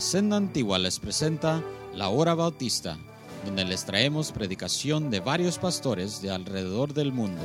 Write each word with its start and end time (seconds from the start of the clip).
Senda 0.00 0.38
Antigua 0.38 0.78
les 0.78 0.98
presenta 0.98 1.62
La 1.94 2.08
Hora 2.08 2.34
Bautista, 2.34 2.96
donde 3.44 3.64
les 3.64 3.84
traemos 3.84 4.32
predicación 4.32 5.10
de 5.10 5.20
varios 5.20 5.58
pastores 5.58 6.22
de 6.22 6.30
alrededor 6.30 6.94
del 6.94 7.12
mundo, 7.12 7.42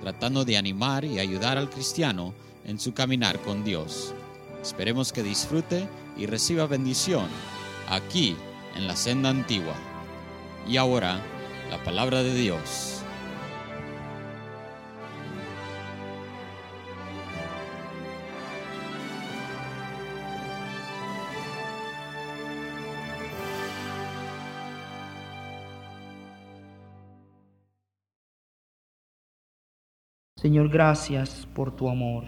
tratando 0.00 0.44
de 0.44 0.56
animar 0.56 1.04
y 1.04 1.18
ayudar 1.18 1.58
al 1.58 1.68
cristiano 1.68 2.32
en 2.64 2.78
su 2.78 2.94
caminar 2.94 3.40
con 3.40 3.64
Dios. 3.64 4.14
Esperemos 4.62 5.12
que 5.12 5.24
disfrute 5.24 5.88
y 6.16 6.26
reciba 6.26 6.66
bendición 6.66 7.26
aquí 7.90 8.36
en 8.76 8.86
la 8.86 8.94
Senda 8.94 9.30
Antigua. 9.30 9.74
Y 10.68 10.76
ahora, 10.76 11.20
la 11.68 11.82
palabra 11.82 12.22
de 12.22 12.34
Dios. 12.34 12.97
Señor, 30.40 30.68
gracias 30.68 31.46
por 31.46 31.74
tu 31.74 31.90
amor. 31.90 32.22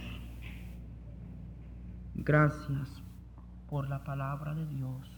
Gracias 2.16 2.88
por 3.68 3.88
la 3.88 4.02
palabra 4.02 4.52
de 4.52 4.66
Dios. 4.66 5.08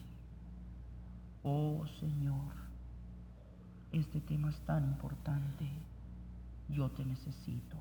Oh 1.42 1.86
Señor, 1.98 2.52
este 3.92 4.20
tema 4.20 4.50
es 4.50 4.60
tan 4.66 4.84
importante. 4.84 5.66
Yo 6.68 6.90
te 6.90 7.06
necesito. 7.06 7.78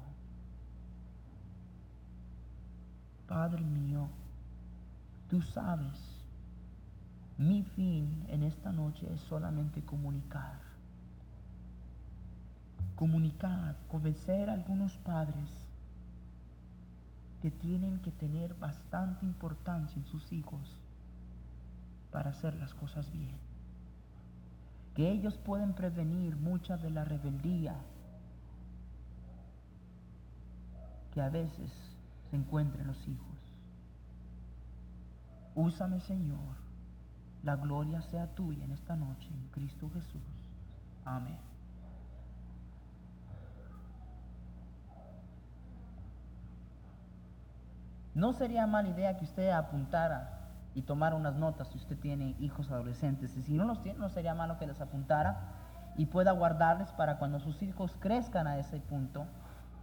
Padre 3.28 3.64
mío, 3.66 4.08
tú 5.30 5.42
sabes, 5.42 6.24
mi 7.38 7.64
fin 7.76 8.26
en 8.30 8.44
esta 8.44 8.72
noche 8.72 9.12
es 9.14 9.20
solamente 9.20 9.82
comunicar 9.82 10.71
comunicar, 13.02 13.78
convencer 13.88 14.48
a 14.48 14.54
algunos 14.54 14.96
padres 14.98 15.50
que 17.42 17.50
tienen 17.50 18.00
que 18.02 18.12
tener 18.12 18.54
bastante 18.54 19.26
importancia 19.26 19.98
en 19.98 20.06
sus 20.06 20.32
hijos 20.32 20.78
para 22.12 22.30
hacer 22.30 22.54
las 22.58 22.76
cosas 22.76 23.12
bien. 23.12 23.40
Que 24.94 25.10
ellos 25.10 25.36
pueden 25.40 25.74
prevenir 25.74 26.36
mucha 26.36 26.78
de 26.78 26.92
la 26.92 27.04
rebeldía 27.04 27.74
que 31.12 31.22
a 31.22 31.30
veces 31.30 31.72
se 32.30 32.36
encuentra 32.36 32.82
en 32.82 32.88
los 32.88 33.08
hijos. 33.08 33.40
Úsame, 35.56 36.02
Señor. 36.02 36.56
La 37.42 37.56
gloria 37.56 38.04
sea 38.04 38.28
tuya 38.36 38.64
en 38.64 38.74
esta 38.74 38.96
noche, 38.96 39.28
en 39.28 39.48
Cristo 39.48 39.90
Jesús. 39.92 40.22
Amén. 41.04 41.51
No 48.14 48.34
sería 48.34 48.68
mala 48.68 48.90
idea 48.90 49.18
que 49.18 49.26
usted 49.26 49.50
apuntara 49.50 50.42
y 50.74 50.82
tomara 50.82 51.16
unas 51.16 51.36
notas 51.36 51.68
si 51.70 51.78
usted 51.78 51.98
tiene 51.98 52.36
hijos 52.40 52.72
adolescentes. 52.72 53.36
Y 53.38 53.42
si 53.44 53.54
no 53.54 53.66
los 53.66 53.82
tiene, 53.82 54.00
no 54.00 54.10
sería 54.10 54.34
malo 54.34 54.58
que 54.58 54.68
les 54.68 54.82
apuntara 54.82 55.38
y 55.96 56.06
pueda 56.06 56.32
guardarles 56.32 56.92
para 56.94 57.18
cuando 57.18 57.40
sus 57.40 57.62
hijos 57.62 57.96
crezcan 58.00 58.48
a 58.48 58.58
ese 58.58 58.80
punto. 58.80 59.26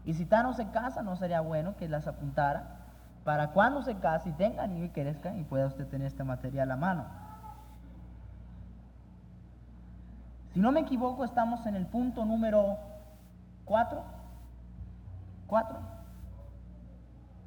Y 0.04 0.14
si 0.14 0.22
está 0.22 0.42
no 0.42 0.52
se 0.54 0.68
casa, 0.70 1.02
no 1.02 1.16
sería 1.16 1.40
bueno 1.40 1.76
que 1.76 1.88
las 1.88 2.06
apuntara 2.06 2.76
para 3.24 3.50
cuando 3.50 3.82
se 3.82 3.96
case 3.96 4.30
y 4.30 4.32
tengan 4.32 4.82
y 4.82 4.88
crezcan 4.88 5.38
y 5.38 5.44
pueda 5.44 5.66
usted 5.66 5.86
tener 5.86 6.06
este 6.06 6.24
material 6.24 6.70
a 6.70 6.76
mano. 6.76 7.04
Si 10.52 10.60
no 10.60 10.72
me 10.72 10.80
equivoco, 10.80 11.24
estamos 11.24 11.66
en 11.66 11.76
el 11.76 11.86
punto 11.86 12.24
número 12.24 12.78
4. 13.66 14.02
4. 15.46 15.97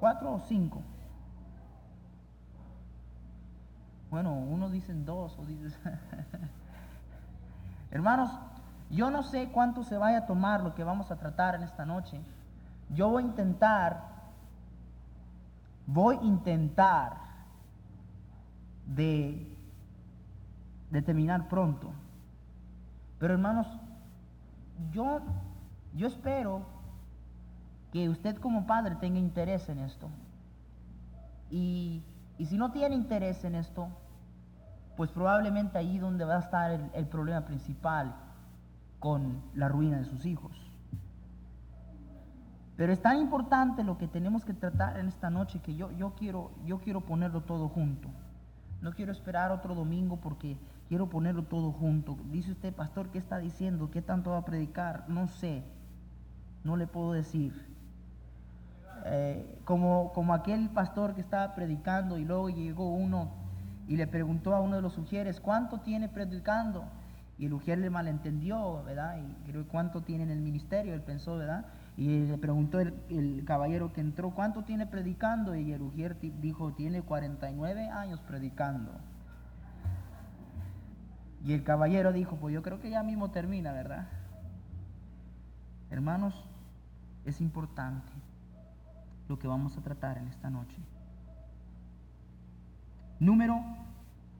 ¿Cuatro 0.01 0.33
o 0.33 0.39
cinco? 0.39 0.81
Bueno, 4.09 4.33
uno 4.33 4.67
dicen 4.71 5.05
dos 5.05 5.37
o 5.37 5.45
dices... 5.45 5.77
Hermanos, 7.91 8.31
yo 8.89 9.11
no 9.11 9.21
sé 9.21 9.51
cuánto 9.51 9.83
se 9.83 9.97
vaya 9.97 10.17
a 10.17 10.25
tomar 10.25 10.63
lo 10.63 10.73
que 10.73 10.83
vamos 10.83 11.11
a 11.11 11.17
tratar 11.17 11.53
en 11.53 11.61
esta 11.61 11.85
noche. 11.85 12.19
Yo 12.89 13.09
voy 13.09 13.21
a 13.21 13.27
intentar, 13.27 14.03
voy 15.85 16.17
a 16.17 16.23
intentar 16.23 17.17
de, 18.87 19.55
de 20.89 21.01
terminar 21.03 21.47
pronto. 21.47 21.91
Pero 23.19 23.33
hermanos, 23.35 23.67
yo, 24.91 25.21
yo 25.93 26.07
espero 26.07 26.65
que 27.91 28.09
usted 28.09 28.37
como 28.37 28.65
padre 28.65 28.95
tenga 28.95 29.19
interés 29.19 29.67
en 29.69 29.79
esto. 29.79 30.09
Y, 31.49 32.03
si 32.39 32.57
no 32.57 32.71
tiene 32.71 32.95
interés 32.95 33.43
en 33.43 33.55
esto, 33.55 33.89
pues 34.95 35.11
probablemente 35.11 35.77
ahí 35.77 35.99
donde 35.99 36.25
va 36.25 36.37
a 36.37 36.39
estar 36.39 36.89
el, 36.93 37.07
problema 37.07 37.45
principal 37.45 38.15
con 38.99 39.41
la 39.53 39.67
ruina 39.67 39.97
de 39.97 40.05
sus 40.05 40.25
hijos. 40.25 40.51
Pero 42.77 42.93
es 42.93 43.01
tan 43.01 43.17
importante 43.17 43.83
lo 43.83 43.97
que 43.97 44.07
tenemos 44.07 44.43
que 44.43 44.53
tratar 44.53 44.97
en 44.97 45.07
esta 45.07 45.29
noche 45.29 45.59
que 45.59 45.75
yo, 45.75 45.91
yo, 45.91 46.15
quiero, 46.15 46.51
yo 46.65 46.79
quiero 46.79 47.01
ponerlo 47.01 47.41
todo 47.41 47.69
junto. 47.69 48.09
No 48.81 48.93
quiero 48.93 49.11
esperar 49.11 49.51
otro 49.51 49.75
domingo 49.75 50.17
porque 50.17 50.57
quiero 50.87 51.09
ponerlo 51.09 51.43
todo 51.43 51.71
junto. 51.71 52.17
Dice 52.31 52.53
usted, 52.53 52.73
pastor, 52.73 53.09
¿qué 53.11 53.19
está 53.19 53.37
diciendo? 53.37 53.91
¿Qué 53.91 54.01
tanto 54.01 54.31
va 54.31 54.39
a 54.39 54.45
predicar? 54.45 55.05
No 55.07 55.27
sé. 55.27 55.63
No 56.63 56.75
le 56.75 56.87
puedo 56.87 57.11
decir. 57.11 57.71
Eh, 59.05 59.59
como, 59.65 60.11
como 60.13 60.33
aquel 60.33 60.69
pastor 60.69 61.15
que 61.15 61.21
estaba 61.21 61.55
predicando 61.55 62.17
y 62.17 62.25
luego 62.25 62.49
llegó 62.49 62.93
uno 62.93 63.31
y 63.87 63.97
le 63.97 64.07
preguntó 64.07 64.53
a 64.55 64.61
uno 64.61 64.75
de 64.75 64.81
los 64.81 64.93
sugieres, 64.93 65.39
¿cuánto 65.39 65.79
tiene 65.79 66.07
predicando? 66.07 66.85
Y 67.37 67.47
el 67.47 67.53
ujier 67.53 67.79
le 67.79 67.89
malentendió, 67.89 68.83
¿verdad? 68.83 69.17
Y 69.17 69.51
creo, 69.51 69.67
¿cuánto 69.67 70.01
tiene 70.01 70.23
en 70.25 70.29
el 70.29 70.39
ministerio? 70.39 70.93
Él 70.93 71.01
pensó, 71.01 71.37
¿verdad? 71.37 71.65
Y 71.97 72.25
le 72.25 72.37
preguntó 72.37 72.79
el, 72.79 73.43
caballero 73.45 73.91
que 73.93 74.01
entró, 74.01 74.31
¿cuánto 74.31 74.63
tiene 74.63 74.85
predicando? 74.85 75.55
Y 75.55 75.71
el 75.71 75.81
ujier 75.81 76.17
dijo, 76.19 76.73
tiene 76.73 77.01
49 77.01 77.89
años 77.89 78.19
predicando. 78.21 78.91
Y 81.43 81.53
el 81.53 81.63
caballero 81.63 82.13
dijo, 82.13 82.35
pues 82.35 82.53
yo 82.53 82.61
creo 82.61 82.79
que 82.79 82.91
ya 82.91 83.01
mismo 83.01 83.31
termina, 83.31 83.73
¿verdad? 83.73 84.07
Hermanos, 85.89 86.45
es 87.25 87.41
importante 87.41 88.20
lo 89.31 89.39
que 89.39 89.47
vamos 89.47 89.77
a 89.77 89.81
tratar 89.81 90.17
en 90.17 90.27
esta 90.27 90.49
noche. 90.49 90.77
Número 93.17 93.63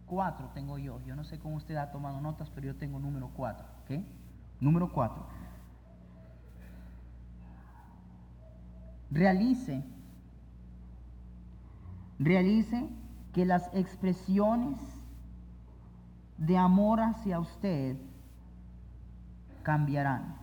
4 0.05 0.49
tengo 0.53 0.77
yo. 0.77 0.99
Yo 1.05 1.15
no 1.15 1.23
sé 1.23 1.39
cómo 1.39 1.55
usted 1.55 1.77
ha 1.77 1.91
tomado 1.91 2.19
notas, 2.19 2.49
pero 2.49 2.67
yo 2.67 2.75
tengo 2.75 2.99
número 2.99 3.29
4. 3.33 3.65
¿ok? 3.83 4.03
Número 4.59 4.91
4. 4.91 5.25
Realice, 9.11 9.81
realice 12.19 12.89
que 13.31 13.45
las 13.45 13.69
expresiones 13.73 14.77
de 16.37 16.57
amor 16.57 16.99
hacia 16.99 17.39
usted 17.39 17.95
cambiarán 19.63 20.35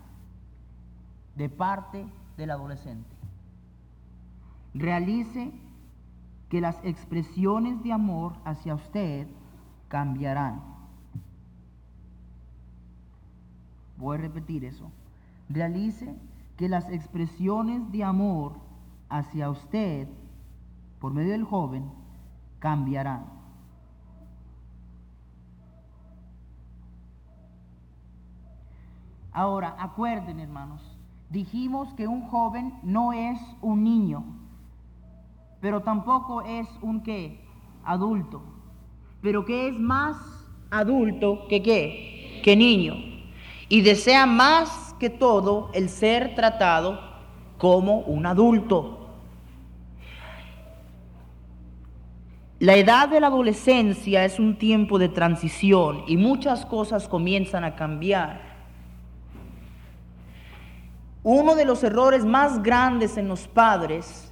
de 1.36 1.50
parte 1.50 2.06
del 2.38 2.50
adolescente 2.50 3.17
realice 4.74 5.52
que 6.48 6.60
las 6.60 6.82
expresiones 6.84 7.82
de 7.82 7.92
amor 7.92 8.34
hacia 8.44 8.74
usted 8.74 9.26
cambiarán. 9.88 10.62
Voy 13.98 14.16
a 14.16 14.20
repetir 14.20 14.64
eso. 14.64 14.90
Realice 15.48 16.14
que 16.56 16.68
las 16.68 16.88
expresiones 16.90 17.90
de 17.92 18.04
amor 18.04 18.54
hacia 19.08 19.50
usted 19.50 20.08
por 21.00 21.12
medio 21.12 21.32
del 21.32 21.44
joven 21.44 21.90
cambiarán. 22.58 23.24
Ahora, 29.32 29.76
acuerden 29.78 30.40
hermanos, 30.40 30.80
dijimos 31.30 31.92
que 31.94 32.08
un 32.08 32.22
joven 32.22 32.74
no 32.82 33.12
es 33.12 33.38
un 33.60 33.84
niño 33.84 34.24
pero 35.60 35.80
tampoco 35.80 36.42
es 36.42 36.68
un 36.82 37.02
qué, 37.02 37.40
adulto, 37.84 38.42
pero 39.20 39.44
que 39.44 39.68
es 39.68 39.78
más 39.78 40.16
adulto 40.70 41.46
que 41.48 41.62
qué, 41.62 42.40
que 42.44 42.56
niño, 42.56 42.94
y 43.68 43.80
desea 43.80 44.26
más 44.26 44.94
que 44.98 45.10
todo 45.10 45.70
el 45.74 45.88
ser 45.88 46.34
tratado 46.34 47.00
como 47.58 48.00
un 48.00 48.26
adulto. 48.26 48.94
La 52.60 52.76
edad 52.76 53.08
de 53.08 53.20
la 53.20 53.28
adolescencia 53.28 54.24
es 54.24 54.40
un 54.40 54.56
tiempo 54.58 54.98
de 54.98 55.08
transición 55.08 56.02
y 56.08 56.16
muchas 56.16 56.66
cosas 56.66 57.06
comienzan 57.06 57.62
a 57.62 57.76
cambiar. 57.76 58.40
Uno 61.22 61.54
de 61.54 61.64
los 61.64 61.84
errores 61.84 62.24
más 62.24 62.62
grandes 62.62 63.16
en 63.16 63.28
los 63.28 63.46
padres 63.46 64.27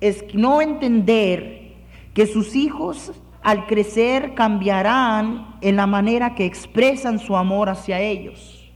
es 0.00 0.24
no 0.34 0.60
entender 0.60 1.74
que 2.14 2.26
sus 2.26 2.54
hijos 2.54 3.12
al 3.42 3.66
crecer 3.66 4.34
cambiarán 4.34 5.56
en 5.60 5.76
la 5.76 5.86
manera 5.86 6.34
que 6.34 6.44
expresan 6.44 7.18
su 7.18 7.36
amor 7.36 7.68
hacia 7.68 8.00
ellos. 8.00 8.72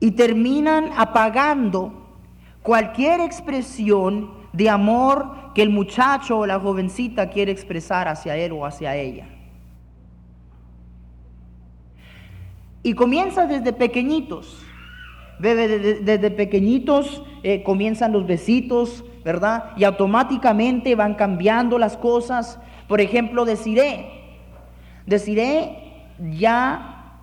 Y 0.00 0.10
terminan 0.10 0.90
apagando 0.96 2.04
cualquier 2.62 3.20
expresión 3.20 4.32
de 4.52 4.68
amor 4.68 5.52
que 5.54 5.62
el 5.62 5.70
muchacho 5.70 6.38
o 6.38 6.46
la 6.46 6.60
jovencita 6.60 7.30
quiere 7.30 7.52
expresar 7.52 8.08
hacia 8.08 8.36
él 8.36 8.52
o 8.52 8.66
hacia 8.66 8.96
ella. 8.96 9.28
Y 12.82 12.94
comienza 12.94 13.46
desde 13.46 13.72
pequeñitos. 13.72 14.63
Desde, 15.38 16.00
desde 16.00 16.30
pequeñitos 16.30 17.22
eh, 17.42 17.62
comienzan 17.62 18.12
los 18.12 18.26
besitos, 18.26 19.04
¿verdad? 19.24 19.72
Y 19.76 19.84
automáticamente 19.84 20.94
van 20.94 21.14
cambiando 21.14 21.78
las 21.78 21.96
cosas. 21.96 22.58
Por 22.88 23.00
ejemplo, 23.00 23.44
deciré, 23.44 24.10
deciré 25.06 26.04
ya 26.36 27.20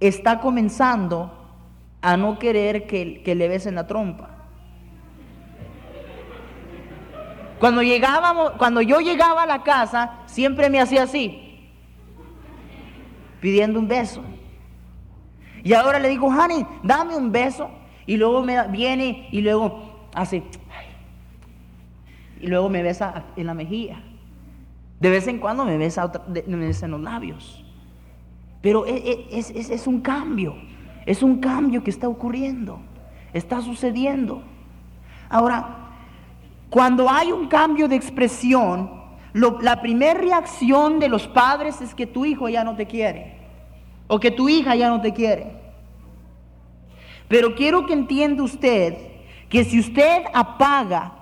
está 0.00 0.40
comenzando 0.40 1.30
a 2.00 2.16
no 2.16 2.38
querer 2.38 2.86
que, 2.86 3.22
que 3.22 3.34
le 3.34 3.48
besen 3.48 3.74
la 3.74 3.86
trompa. 3.86 4.30
Cuando 7.60 7.82
llegábamos, 7.82 8.52
cuando 8.58 8.82
yo 8.82 8.98
llegaba 8.98 9.44
a 9.44 9.46
la 9.46 9.62
casa, 9.62 10.18
siempre 10.26 10.68
me 10.68 10.80
hacía 10.80 11.04
así, 11.04 11.70
pidiendo 13.40 13.78
un 13.78 13.86
beso. 13.86 14.24
Y 15.64 15.74
ahora 15.74 15.98
le 15.98 16.08
digo, 16.08 16.26
honey, 16.26 16.66
dame 16.82 17.16
un 17.16 17.30
beso. 17.30 17.70
Y 18.06 18.16
luego 18.16 18.42
me 18.42 18.66
viene 18.68 19.28
y 19.30 19.40
luego 19.42 20.08
hace, 20.14 20.42
y 22.40 22.46
luego 22.48 22.68
me 22.68 22.82
besa 22.82 23.24
en 23.36 23.46
la 23.46 23.54
mejilla. 23.54 24.02
De 24.98 25.10
vez 25.10 25.26
en 25.28 25.38
cuando 25.38 25.64
me 25.64 25.76
besa, 25.76 26.10
me 26.46 26.56
besa 26.56 26.86
en 26.86 26.92
los 26.92 27.00
labios. 27.00 27.64
Pero 28.60 28.86
e, 28.86 28.96
e, 28.96 29.38
es, 29.38 29.50
es, 29.50 29.70
es 29.70 29.86
un 29.86 30.00
cambio, 30.00 30.54
es 31.06 31.22
un 31.22 31.38
cambio 31.38 31.82
que 31.82 31.90
está 31.90 32.08
ocurriendo, 32.08 32.80
está 33.32 33.60
sucediendo. 33.60 34.42
Ahora, 35.28 35.76
cuando 36.70 37.08
hay 37.08 37.30
un 37.32 37.48
cambio 37.48 37.86
de 37.86 37.96
expresión, 37.96 39.02
la 39.32 39.80
primera 39.80 40.18
reacción 40.18 40.98
de 40.98 41.08
los 41.08 41.26
padres 41.28 41.80
es 41.80 41.94
que 41.94 42.06
tu 42.06 42.24
hijo 42.24 42.48
ya 42.48 42.64
no 42.64 42.76
te 42.76 42.86
quiere 42.86 43.41
o 44.12 44.20
que 44.20 44.30
tu 44.30 44.46
hija 44.46 44.74
ya 44.74 44.90
no 44.90 45.00
te 45.00 45.14
quiere. 45.14 45.46
Pero 47.28 47.54
quiero 47.54 47.86
que 47.86 47.94
entienda 47.94 48.42
usted 48.42 48.94
que 49.48 49.64
si 49.64 49.80
usted 49.80 50.24
apaga 50.34 51.14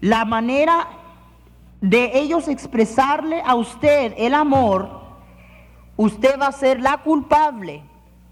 la 0.00 0.26
manera 0.26 0.86
de 1.80 2.10
ellos 2.18 2.48
expresarle 2.48 3.40
a 3.40 3.54
usted 3.54 4.12
el 4.18 4.34
amor, 4.34 5.00
usted 5.96 6.38
va 6.38 6.48
a 6.48 6.52
ser 6.52 6.78
la 6.78 6.98
culpable, 6.98 7.82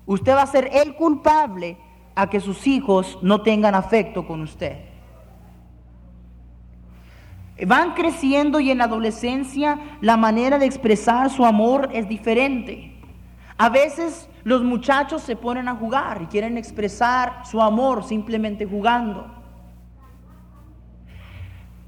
usted 0.05 0.35
va 0.35 0.43
a 0.43 0.47
ser 0.47 0.69
el 0.71 0.95
culpable 0.95 1.79
a 2.15 2.29
que 2.29 2.41
sus 2.41 2.67
hijos 2.67 3.19
no 3.23 3.41
tengan 3.41 3.75
afecto 3.75 4.27
con 4.27 4.43
usted. 4.43 4.81
Van 7.67 7.95
creciendo 7.95 8.61
y 8.61 8.71
en 8.71 8.77
la 8.77 8.85
adolescencia 8.85 9.79
la 10.03 10.19
manera 10.19 10.59
de 10.59 10.67
expresar 10.67 11.31
su 11.31 11.47
amor 11.47 11.89
es 11.95 12.07
diferente. 12.07 12.92
A 13.59 13.69
veces 13.69 14.29
los 14.45 14.63
muchachos 14.63 15.23
se 15.23 15.37
ponen 15.37 15.69
a 15.69 15.75
jugar 15.75 16.23
y 16.23 16.27
quieren 16.27 16.57
expresar 16.57 17.47
su 17.47 17.61
amor 17.61 18.05
simplemente 18.05 18.67
jugando. 18.67 19.27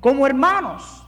Como 0.01 0.27
hermanos. 0.27 1.01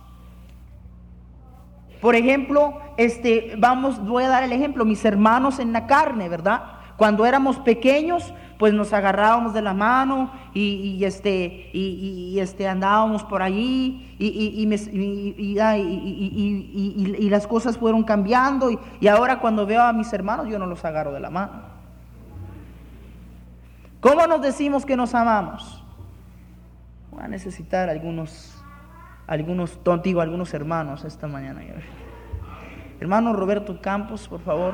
Por 2.01 2.15
ejemplo, 2.15 2.81
este, 2.97 3.55
vamos, 3.59 4.05
voy 4.05 4.25
a 4.25 4.29
dar 4.29 4.43
el 4.43 4.53
ejemplo, 4.53 4.85
mis 4.85 5.05
hermanos 5.05 5.59
en 5.59 5.73
la 5.73 5.87
carne, 5.87 6.29
¿verdad? 6.29 6.63
Cuando 6.97 7.27
éramos 7.27 7.59
pequeños, 7.59 8.33
pues 8.59 8.73
nos 8.73 8.93
agarrábamos 8.93 9.55
de 9.55 9.63
la 9.63 9.75
mano 9.75 10.31
y, 10.59 11.05
este, 11.05 11.69
y, 11.75 12.39
este, 12.41 12.67
andábamos 12.67 13.23
por 13.25 13.43
allí 13.43 14.17
y, 14.19 14.65
las 17.29 17.47
cosas 17.47 17.77
fueron 17.77 18.03
cambiando 18.05 18.71
y, 18.71 19.09
ahora 19.09 19.39
cuando 19.39 19.67
veo 19.67 19.83
a 19.83 19.93
mis 19.93 20.11
hermanos 20.15 20.49
yo 20.49 20.59
no 20.59 20.65
los 20.65 20.83
agarro 20.85 21.13
de 21.13 21.21
la 21.21 21.29
mano. 21.29 21.77
¿Cómo 24.01 24.27
nos 24.27 24.41
decimos 24.41 24.87
que 24.87 24.97
nos 24.97 25.15
amamos? 25.15 25.85
Voy 27.11 27.23
a 27.23 27.29
necesitar 27.29 27.91
algunos, 27.91 28.55
algunos, 29.27 29.85
tontigo, 29.85 30.23
algunos 30.23 30.55
hermanos 30.55 31.05
esta 31.05 31.27
mañana. 31.27 31.61
Hermano 32.99 33.35
Roberto 33.35 33.79
Campos, 33.83 34.27
por 34.27 34.41
favor. 34.41 34.73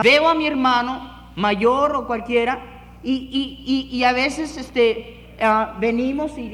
Veo 0.00 0.28
a 0.28 0.34
mi 0.34 0.46
hermano 0.46 1.10
mayor 1.36 1.94
o 1.96 2.06
cualquiera 2.06 2.60
y, 3.02 4.02
a 4.04 4.12
veces 4.12 4.56
este, 4.56 5.34
ah, 5.40 5.74
venimos 5.78 6.38
y 6.38 6.52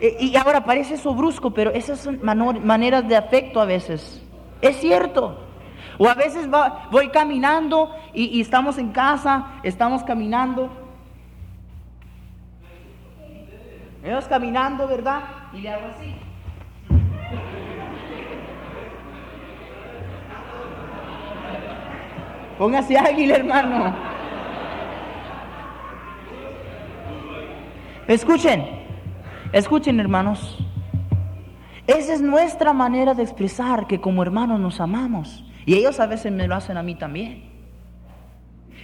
Y, 0.00 0.36
ahora 0.36 0.64
parece 0.64 0.94
eso 0.94 1.14
brusco, 1.14 1.52
pero 1.52 1.70
esas 1.70 2.00
son 2.00 2.20
maneras 2.22 3.08
de 3.08 3.16
afecto 3.16 3.60
a 3.60 3.64
veces. 3.64 4.22
Es 4.60 4.76
cierto. 4.76 5.44
O 5.96 6.08
a 6.08 6.14
veces 6.14 6.48
voy 6.90 7.08
caminando 7.08 7.90
y, 8.12 8.40
estamos 8.40 8.76
en 8.78 8.92
casa, 8.92 9.52
estamos 9.62 10.02
caminando. 10.02 10.70
Vamos 14.02 14.28
caminando, 14.28 14.86
¿verdad? 14.86 15.22
Y 15.52 15.60
le 15.60 15.70
hago 15.70 15.86
así. 15.86 16.14
Póngase 22.58 22.98
águila, 22.98 23.36
hermano. 23.36 23.94
Escuchen, 28.08 28.66
escuchen, 29.52 30.00
hermanos. 30.00 30.58
Esa 31.86 32.14
es 32.14 32.20
nuestra 32.20 32.72
manera 32.72 33.14
de 33.14 33.22
expresar 33.22 33.86
que 33.86 34.00
como 34.00 34.22
hermanos 34.22 34.58
nos 34.58 34.80
amamos. 34.80 35.44
Y 35.64 35.74
ellos 35.74 36.00
a 36.00 36.06
veces 36.06 36.32
me 36.32 36.48
lo 36.48 36.54
hacen 36.54 36.76
a 36.76 36.82
mí 36.82 36.94
también. 36.94 37.44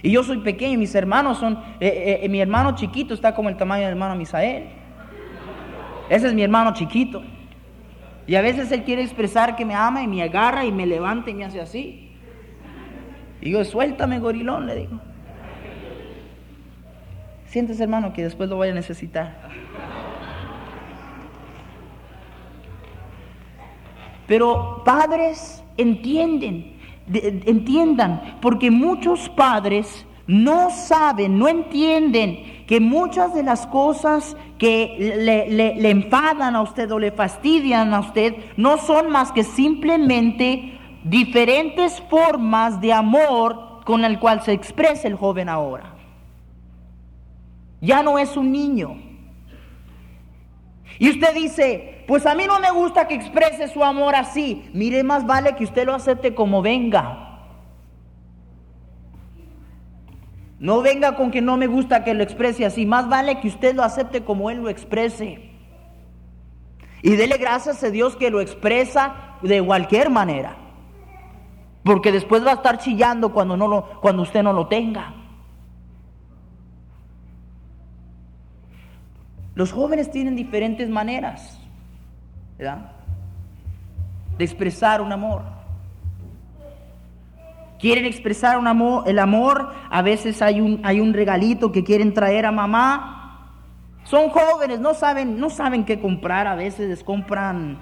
Y 0.01 0.11
yo 0.11 0.23
soy 0.23 0.37
pequeño, 0.37 0.77
mis 0.77 0.93
hermanos 0.95 1.39
son, 1.39 1.59
eh, 1.79 2.21
eh, 2.21 2.29
mi 2.29 2.39
hermano 2.39 2.75
chiquito 2.75 3.13
está 3.13 3.33
como 3.35 3.49
el 3.49 3.57
tamaño 3.57 3.83
del 3.83 3.91
hermano 3.91 4.15
Misael. 4.15 4.69
Ese 6.09 6.27
es 6.27 6.33
mi 6.33 6.43
hermano 6.43 6.73
chiquito. 6.73 7.23
Y 8.27 8.35
a 8.35 8.41
veces 8.41 8.71
él 8.71 8.83
quiere 8.83 9.01
expresar 9.01 9.55
que 9.55 9.65
me 9.65 9.73
ama 9.73 10.01
y 10.01 10.07
me 10.07 10.21
agarra 10.21 10.65
y 10.65 10.71
me 10.71 10.85
levanta 10.85 11.29
y 11.29 11.33
me 11.33 11.45
hace 11.45 11.59
así. 11.59 12.04
Y 13.41 13.51
yo, 13.51 13.63
suéltame, 13.63 14.19
gorilón, 14.19 14.65
le 14.65 14.75
digo. 14.75 14.99
Sientes, 17.47 17.79
hermano, 17.79 18.13
que 18.13 18.23
después 18.23 18.49
lo 18.49 18.57
voy 18.57 18.69
a 18.69 18.73
necesitar. 18.73 19.35
Pero 24.27 24.81
padres 24.83 25.63
entienden, 25.77 26.77
entiendan, 27.07 28.37
porque 28.41 28.71
muchos 28.71 29.29
padres 29.29 30.05
no 30.27 30.71
saben, 30.71 31.37
no 31.37 31.47
entienden 31.47 32.65
que 32.65 32.79
muchas 32.79 33.33
de 33.33 33.43
las 33.43 33.67
cosas 33.67 34.35
que 34.57 34.95
le, 35.17 35.89
enfadan 35.89 36.55
a 36.55 36.61
usted 36.61 36.91
o 36.91 36.97
le 36.97 37.11
fastidian 37.11 37.93
a 37.93 37.99
usted 37.99 38.35
no 38.57 38.77
son 38.77 39.11
más 39.11 39.31
que 39.31 39.43
simplemente 39.43 40.79
diferentes 41.05 42.01
formas 42.09 42.81
de 42.81 42.91
amor 42.91 43.83
con 43.85 44.03
el 44.03 44.19
cual 44.19 44.41
se 44.41 44.53
expresa 44.53 45.07
el 45.07 45.15
joven 45.15 45.47
ahora. 45.47 45.93
Ya 47.79 48.01
no 48.01 48.17
es 48.17 48.35
un 48.35 48.51
niño. 48.51 48.97
Y 50.97 51.11
usted 51.11 51.35
dice, 51.35 52.03
pues 52.07 52.25
a 52.25 52.33
mí 52.33 52.45
no 52.47 52.59
me 52.59 52.71
gusta 52.71 53.07
que 53.07 53.13
exprese 53.13 53.67
su 53.67 53.83
amor 53.83 54.15
así. 54.15 54.67
Mire, 54.73 55.03
más 55.03 55.27
vale 55.27 55.55
que 55.55 55.63
usted 55.63 55.85
lo 55.85 55.93
acepte 55.93 56.33
como 56.33 56.63
venga. 56.63 57.21
No 60.57 60.81
venga 60.81 61.15
con 61.15 61.29
que 61.29 61.41
no 61.41 61.57
me 61.57 61.67
gusta 61.67 62.03
que 62.03 62.15
lo 62.15 62.23
exprese 62.23 62.65
así. 62.65 62.87
Más 62.87 63.07
vale 63.07 63.39
que 63.41 63.49
usted 63.49 63.75
lo 63.75 63.83
acepte 63.83 64.23
como 64.23 64.49
Él 64.49 64.57
lo 64.63 64.69
exprese. 64.69 65.51
Y 67.03 67.15
dele 67.15 67.37
gracias 67.37 67.83
a 67.83 67.91
Dios 67.91 68.15
que 68.15 68.31
lo 68.31 68.41
expresa 68.41 69.37
de 69.43 69.63
cualquier 69.63 70.09
manera. 70.09 70.64
Porque 71.85 72.11
después 72.11 72.43
va 72.43 72.49
a 72.49 72.55
estar 72.55 72.79
chillando 72.79 73.31
cuando, 73.31 73.55
no 73.55 73.67
lo, 73.67 74.01
cuando 74.01 74.23
usted 74.23 74.41
no 74.41 74.53
lo 74.53 74.65
tenga. 74.65 75.13
Los 79.53 79.71
jóvenes 79.71 80.09
tienen 80.09 80.35
diferentes 80.35 80.89
maneras 80.89 81.61
¿verdad? 82.57 82.91
de 84.35 84.43
expresar 84.43 84.99
un 84.99 85.11
amor. 85.11 85.43
Quieren 87.77 88.05
expresar 88.05 88.57
un 88.57 88.65
amor, 88.65 89.07
el 89.07 89.19
amor, 89.19 89.71
a 89.91 90.01
veces 90.01 90.41
hay 90.41 90.61
un, 90.61 90.81
hay 90.83 90.99
un 90.99 91.13
regalito 91.13 91.71
que 91.71 91.83
quieren 91.83 92.15
traer 92.15 92.47
a 92.47 92.51
mamá. 92.51 93.51
Son 94.05 94.29
jóvenes, 94.29 94.79
no 94.79 94.95
saben, 94.95 95.39
no 95.39 95.51
saben 95.51 95.85
qué 95.85 95.99
comprar, 95.99 96.47
a 96.47 96.55
veces 96.55 96.89
les 96.89 97.03
compran 97.03 97.77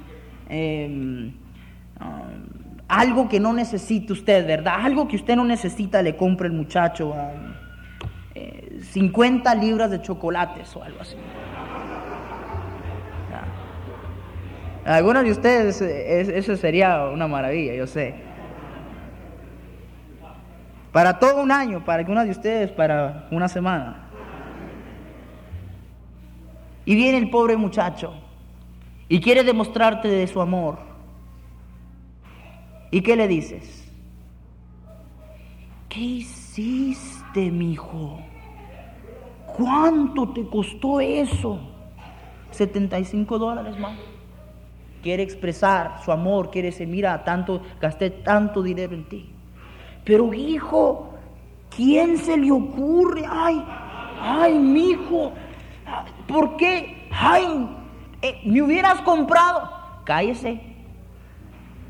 em, 0.50 1.36
algo 3.00 3.28
que 3.28 3.40
no 3.40 3.54
necesita 3.54 4.14
usted, 4.14 4.46
¿verdad? 4.46 4.76
Algo 4.82 5.08
que 5.08 5.16
usted 5.16 5.36
no 5.36 5.44
necesita 5.44 6.02
le 6.04 6.16
compra 6.16 6.46
el 6.46 6.54
muchacho. 6.54 7.16
50 8.92 9.50
ah, 9.50 9.54
eh, 9.54 9.58
libras 9.58 9.90
de 9.90 10.02
chocolates 10.02 10.76
o 10.76 10.84
algo 10.84 11.02
así. 11.02 11.16
Algunos 14.86 15.24
de 15.24 15.32
ustedes 15.32 15.82
eso 15.82 16.56
sería 16.58 17.06
una 17.06 17.28
maravilla, 17.28 17.74
yo 17.74 17.88
sé. 17.88 18.16
Para 20.92 21.18
todo 21.18 21.42
un 21.42 21.52
año, 21.52 21.84
para 21.84 22.00
algunos 22.00 22.26
de 22.26 22.32
ustedes 22.32 22.72
para 22.72 23.28
una 23.32 23.48
semana. 23.48 24.10
Y 26.86 26.94
viene 26.94 27.18
el 27.18 27.32
pobre 27.32 27.58
muchacho 27.58 28.14
y 29.08 29.20
quiere 29.20 29.44
demostrarte 29.44 30.10
de 30.10 30.28
su 30.28 30.40
amor. 30.42 30.93
¿Y 32.94 33.02
qué 33.02 33.16
le 33.16 33.28
dices? 33.28 33.92
¿Qué 35.90 36.00
hiciste, 36.00 37.50
mi 37.50 37.72
hijo? 37.72 38.20
¿Cuánto 39.58 40.30
te 40.30 40.48
costó 40.48 41.00
eso? 41.00 41.60
75 42.52 43.40
dólares 43.40 43.80
más 43.80 43.98
quiere 45.02 45.24
expresar 45.24 46.04
su 46.06 46.12
amor, 46.12 46.52
quiere 46.52 46.70
decir, 46.70 46.88
mira, 46.88 47.24
tanto, 47.24 47.64
gasté 47.82 48.12
tanto 48.12 48.62
dinero 48.62 48.94
en 48.94 49.10
ti. 49.10 49.28
Pero 50.06 50.32
hijo, 50.32 51.16
¿quién 51.76 52.20
se 52.20 52.38
le 52.38 52.52
ocurre? 52.52 53.26
Ay, 53.28 53.66
ay, 54.22 54.54
mi 54.54 54.92
hijo, 54.92 55.32
¿por 56.28 56.58
qué? 56.58 57.10
Ay, 57.12 57.68
eh, 58.22 58.40
me 58.46 58.62
hubieras 58.62 59.02
comprado. 59.02 59.68
Cállese. 60.06 60.73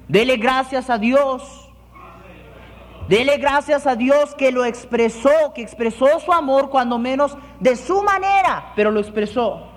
Dele 0.07 0.38
gracias 0.38 0.89
a 0.89 0.98
Dios. 0.98 1.69
Dele 3.07 3.38
gracias 3.38 3.86
a 3.86 3.95
Dios 3.95 4.33
que 4.36 4.51
lo 4.51 4.63
expresó, 4.63 5.53
que 5.53 5.62
expresó 5.62 6.19
su 6.19 6.31
amor 6.31 6.69
cuando 6.69 6.98
menos 6.98 7.38
de 7.60 7.75
su 7.75 8.01
manera, 8.01 8.72
pero 8.75 8.91
lo 8.91 9.00
expresó. 9.00 9.67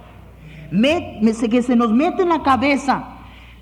Que 0.70 1.62
se 1.62 1.76
nos 1.76 1.90
mete 1.90 2.22
en 2.22 2.28
la 2.28 2.42
cabeza 2.42 3.16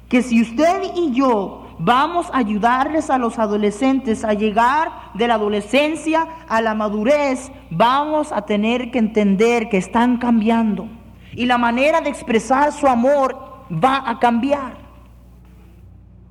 que 0.09 0.23
si 0.23 0.43
usted 0.43 0.83
y 0.95 1.13
yo 1.13 1.67
vamos 1.79 2.29
a 2.33 2.39
ayudarles 2.39 3.11
a 3.11 3.19
los 3.19 3.39
adolescentes 3.39 4.25
a 4.25 4.35
llegar 4.35 4.93
de 5.15 5.27
la 5.27 5.35
adolescencia 5.35 6.29
a 6.49 6.61
la 6.61 6.75
madurez, 6.75 7.51
vamos 7.71 8.33
a 8.33 8.43
tener 8.43 8.91
que 8.91 8.99
entender 8.99 9.69
que 9.69 9.79
están 9.79 10.19
cambiando. 10.19 10.87
Y 11.33 11.47
la 11.47 11.59
manera 11.59 12.01
de 12.01 12.11
expresar 12.11 12.73
su 12.73 12.87
amor 12.87 13.65
va 13.73 14.09
a 14.09 14.19
cambiar. 14.19 14.84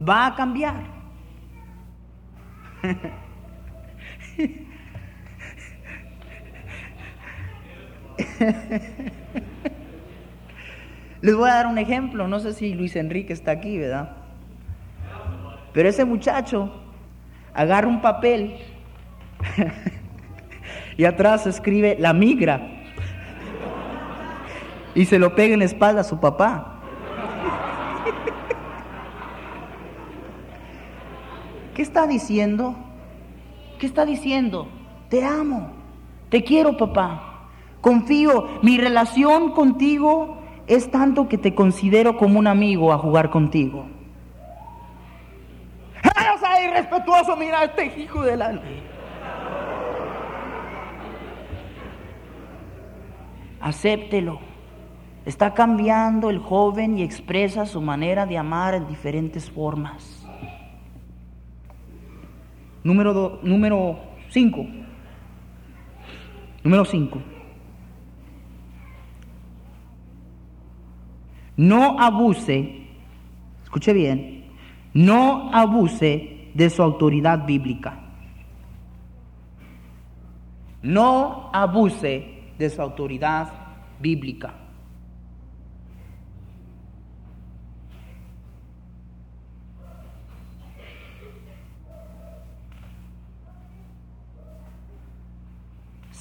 Va 0.08 0.28
a 0.28 0.36
cambiar. 0.36 0.84
Les 11.22 11.36
voy 11.36 11.50
a 11.50 11.54
dar 11.54 11.68
un 11.68 11.78
ejemplo, 11.78 12.28
no 12.28 12.40
sé 12.40 12.54
si 12.54 12.74
Luis 12.74 12.98
Enrique 12.98 13.32
está 13.32 13.52
aquí, 13.52 13.78
¿verdad? 13.78 14.18
Pero 15.72 15.88
ese 15.88 16.04
muchacho 16.04 16.82
agarra 17.54 17.88
un 17.88 18.02
papel 18.02 18.58
y 20.98 21.06
atrás 21.06 21.48
escribe 21.48 21.96
la 22.00 22.12
migra 22.14 22.62
y 24.96 25.06
se 25.06 25.18
lo 25.18 25.34
pega 25.36 25.54
en 25.54 25.60
la 25.60 25.66
espalda 25.66 26.02
a 26.02 26.04
su 26.04 26.20
papá. 26.20 26.73
¿Qué 31.76 31.82
está 31.82 32.06
diciendo? 32.08 32.76
¿Qué 33.80 33.86
está 33.86 34.06
diciendo? 34.06 34.68
Te 35.10 35.26
amo, 35.26 35.72
te 36.30 36.44
quiero 36.44 36.78
papá, 36.78 37.50
confío, 37.82 38.48
mi 38.62 38.78
relación 38.78 39.52
contigo 39.52 40.38
es 40.68 40.90
tanto 40.90 41.28
que 41.28 41.38
te 41.38 41.54
considero 41.54 42.18
como 42.18 42.40
un 42.40 42.48
amigo 42.48 42.94
a 42.94 42.98
jugar 42.98 43.30
contigo. 43.30 43.86
¡Ay, 46.16 46.28
o 46.36 46.40
sea, 46.40 46.64
irrespetuoso! 46.64 47.36
Mira 47.36 47.64
este 47.64 47.86
hijo 48.00 48.22
de 48.24 48.38
la... 48.38 48.62
Acéptelo. 53.60 54.40
Está 55.26 55.54
cambiando 55.54 56.30
el 56.30 56.40
joven 56.40 56.98
y 56.98 57.04
expresa 57.04 57.66
su 57.66 57.82
manera 57.82 58.26
de 58.26 58.38
amar 58.38 58.74
en 58.76 58.88
diferentes 58.88 59.50
formas. 59.50 60.23
Número 62.84 63.14
5. 63.14 63.40
Número 63.44 64.00
5. 64.30 64.68
Número 66.64 66.86
5. 66.86 67.34
no 71.58 72.00
abuse, 72.00 72.88
escuche 73.64 73.94
bien, 73.94 74.46
no 74.94 75.54
abuse 75.54 76.50
de 76.54 76.70
su 76.70 76.82
autoridad 76.82 77.46
bíblica. 77.46 78.00
No 80.82 81.50
abuse 81.54 82.54
de 82.58 82.70
su 82.70 82.82
autoridad 82.82 83.50
bíblica. 84.00 84.54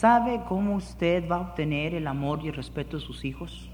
¿Sabe 0.03 0.43
cómo 0.49 0.75
usted 0.75 1.29
va 1.31 1.37
a 1.37 1.41
obtener 1.43 1.95
el 1.95 2.09
amor 2.09 2.41
y 2.43 2.49
el 2.49 2.55
respeto 2.55 2.97
de 2.97 3.05
sus 3.05 3.25
hijos? 3.25 3.71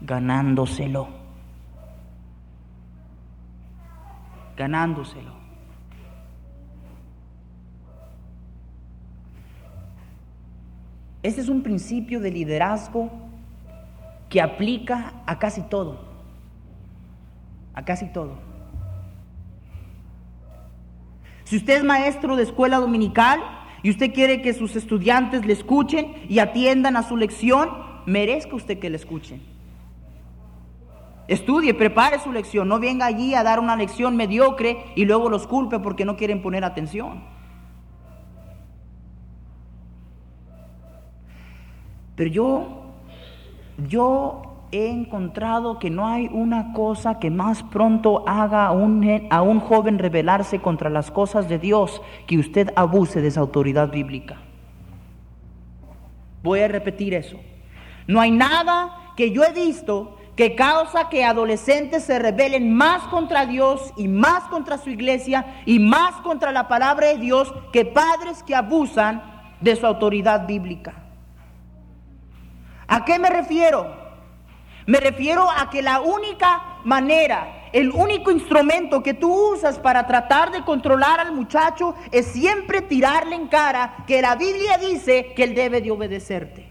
ganándoselo. 0.00 1.08
Ganándoselo. 4.56 5.32
Este 11.24 11.40
es 11.40 11.48
un 11.48 11.64
principio 11.64 12.20
de 12.20 12.30
liderazgo 12.30 13.10
que 14.28 14.40
aplica 14.40 15.14
a 15.26 15.40
casi 15.40 15.62
todo. 15.62 15.98
A 17.74 17.84
casi 17.84 18.06
todo. 18.12 18.38
Si 21.42 21.56
usted 21.56 21.78
es 21.78 21.82
maestro 21.82 22.36
de 22.36 22.44
escuela 22.44 22.76
dominical 22.76 23.63
y 23.84 23.90
usted 23.90 24.14
quiere 24.14 24.40
que 24.40 24.54
sus 24.54 24.76
estudiantes 24.76 25.44
le 25.44 25.52
escuchen 25.52 26.14
y 26.26 26.38
atiendan 26.38 26.96
a 26.96 27.02
su 27.02 27.18
lección, 27.18 27.68
merezca 28.06 28.56
usted 28.56 28.78
que 28.78 28.88
le 28.88 28.96
escuchen. 28.96 29.42
Estudie, 31.28 31.74
prepare 31.74 32.18
su 32.18 32.32
lección, 32.32 32.66
no 32.66 32.80
venga 32.80 33.04
allí 33.04 33.34
a 33.34 33.42
dar 33.42 33.60
una 33.60 33.76
lección 33.76 34.16
mediocre 34.16 34.78
y 34.96 35.04
luego 35.04 35.28
los 35.28 35.46
culpe 35.46 35.80
porque 35.80 36.06
no 36.06 36.16
quieren 36.16 36.40
poner 36.40 36.64
atención. 36.64 37.24
Pero 42.16 42.30
yo, 42.30 42.84
yo 43.86 44.53
he 44.74 44.90
encontrado 44.90 45.78
que 45.78 45.88
no 45.88 46.08
hay 46.08 46.28
una 46.32 46.72
cosa 46.72 47.20
que 47.20 47.30
más 47.30 47.62
pronto 47.62 48.24
haga 48.26 48.66
a 48.66 48.72
un, 48.72 49.28
a 49.30 49.40
un 49.40 49.60
joven 49.60 50.00
rebelarse 50.00 50.58
contra 50.58 50.90
las 50.90 51.12
cosas 51.12 51.48
de 51.48 51.60
Dios 51.60 52.02
que 52.26 52.38
usted 52.38 52.72
abuse 52.74 53.20
de 53.20 53.28
esa 53.28 53.40
autoridad 53.40 53.90
bíblica. 53.90 54.38
Voy 56.42 56.60
a 56.60 56.68
repetir 56.68 57.14
eso. 57.14 57.36
No 58.08 58.20
hay 58.20 58.32
nada 58.32 59.12
que 59.16 59.30
yo 59.30 59.44
he 59.44 59.52
visto 59.52 60.18
que 60.34 60.56
causa 60.56 61.08
que 61.08 61.24
adolescentes 61.24 62.02
se 62.02 62.18
rebelen 62.18 62.74
más 62.74 63.02
contra 63.04 63.46
Dios 63.46 63.92
y 63.96 64.08
más 64.08 64.42
contra 64.44 64.76
su 64.78 64.90
iglesia 64.90 65.62
y 65.66 65.78
más 65.78 66.16
contra 66.22 66.50
la 66.50 66.66
palabra 66.66 67.06
de 67.06 67.18
Dios 67.18 67.54
que 67.72 67.84
padres 67.84 68.42
que 68.42 68.56
abusan 68.56 69.22
de 69.60 69.76
su 69.76 69.86
autoridad 69.86 70.48
bíblica. 70.48 70.94
¿A 72.88 73.04
qué 73.04 73.20
me 73.20 73.30
refiero? 73.30 74.03
Me 74.86 74.98
refiero 74.98 75.48
a 75.50 75.70
que 75.70 75.80
la 75.80 76.00
única 76.00 76.80
manera, 76.84 77.68
el 77.72 77.90
único 77.90 78.30
instrumento 78.30 79.02
que 79.02 79.14
tú 79.14 79.54
usas 79.54 79.78
para 79.78 80.06
tratar 80.06 80.52
de 80.52 80.62
controlar 80.62 81.20
al 81.20 81.32
muchacho 81.32 81.94
es 82.12 82.26
siempre 82.26 82.82
tirarle 82.82 83.34
en 83.34 83.48
cara 83.48 84.04
que 84.06 84.20
la 84.20 84.36
Biblia 84.36 84.76
dice 84.78 85.32
que 85.34 85.44
él 85.44 85.54
debe 85.54 85.80
de 85.80 85.90
obedecerte. 85.90 86.68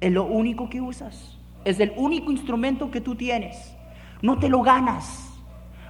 Es 0.00 0.10
lo 0.10 0.24
único 0.24 0.68
que 0.68 0.80
usas. 0.80 1.38
Es 1.64 1.78
el 1.78 1.92
único 1.96 2.32
instrumento 2.32 2.90
que 2.90 3.00
tú 3.00 3.14
tienes. 3.14 3.72
No 4.22 4.38
te 4.38 4.48
lo 4.48 4.62
ganas. 4.62 5.28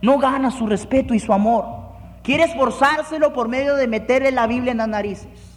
No 0.02 0.19
ganas 0.19 0.54
su 0.54 0.66
respeto 0.66 1.14
y 1.14 1.21
su 1.21 1.33
amor. 1.33 1.64
Quieres 2.23 2.54
forzárselo 2.54 3.33
por 3.33 3.49
medio 3.49 3.76
de 3.76 3.87
meterle 3.87 4.33
la 4.33 4.47
Biblia 4.47 4.73
en 4.73 4.78
las 4.78 4.88
narices. 4.88 5.52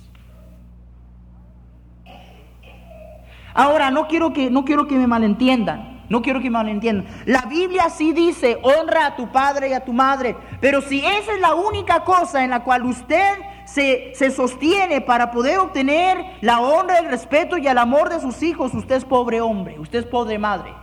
Ahora, 3.55 3.89
no 3.89 4.07
quiero 4.07 4.33
que, 4.33 4.51
no 4.51 4.65
quiero 4.65 4.85
que 4.85 4.95
me 4.95 5.07
malentiendan. 5.07 6.03
No 6.09 6.21
quiero 6.21 6.39
que 6.39 6.51
me 6.51 6.57
malentiendan. 6.57 7.07
La 7.25 7.43
Biblia 7.43 7.89
sí 7.89 8.12
dice, 8.12 8.59
honra 8.62 9.07
a 9.07 9.15
tu 9.15 9.31
padre 9.31 9.69
y 9.69 9.74
a 9.74 9.83
tu 9.83 9.93
madre. 9.93 10.35
Pero 10.62 10.81
si 10.81 11.00
esa 11.00 11.33
es 11.33 11.39
la 11.39 11.55
única 11.55 12.03
cosa 12.03 12.43
en 12.43 12.51
la 12.51 12.63
cual 12.63 12.85
usted 12.85 13.39
se, 13.65 14.12
se 14.13 14.29
sostiene 14.29 15.01
para 15.01 15.31
poder 15.31 15.57
obtener 15.57 16.17
la 16.41 16.59
honra, 16.59 17.00
el 17.00 17.07
respeto 17.07 17.57
y 17.57 17.65
el 17.65 17.77
amor 17.77 18.09
de 18.09 18.19
sus 18.19 18.43
hijos, 18.43 18.74
usted 18.74 18.97
es 18.97 19.05
pobre 19.05 19.41
hombre, 19.41 19.79
usted 19.79 20.00
es 20.00 20.05
pobre 20.05 20.38
madre. 20.38 20.74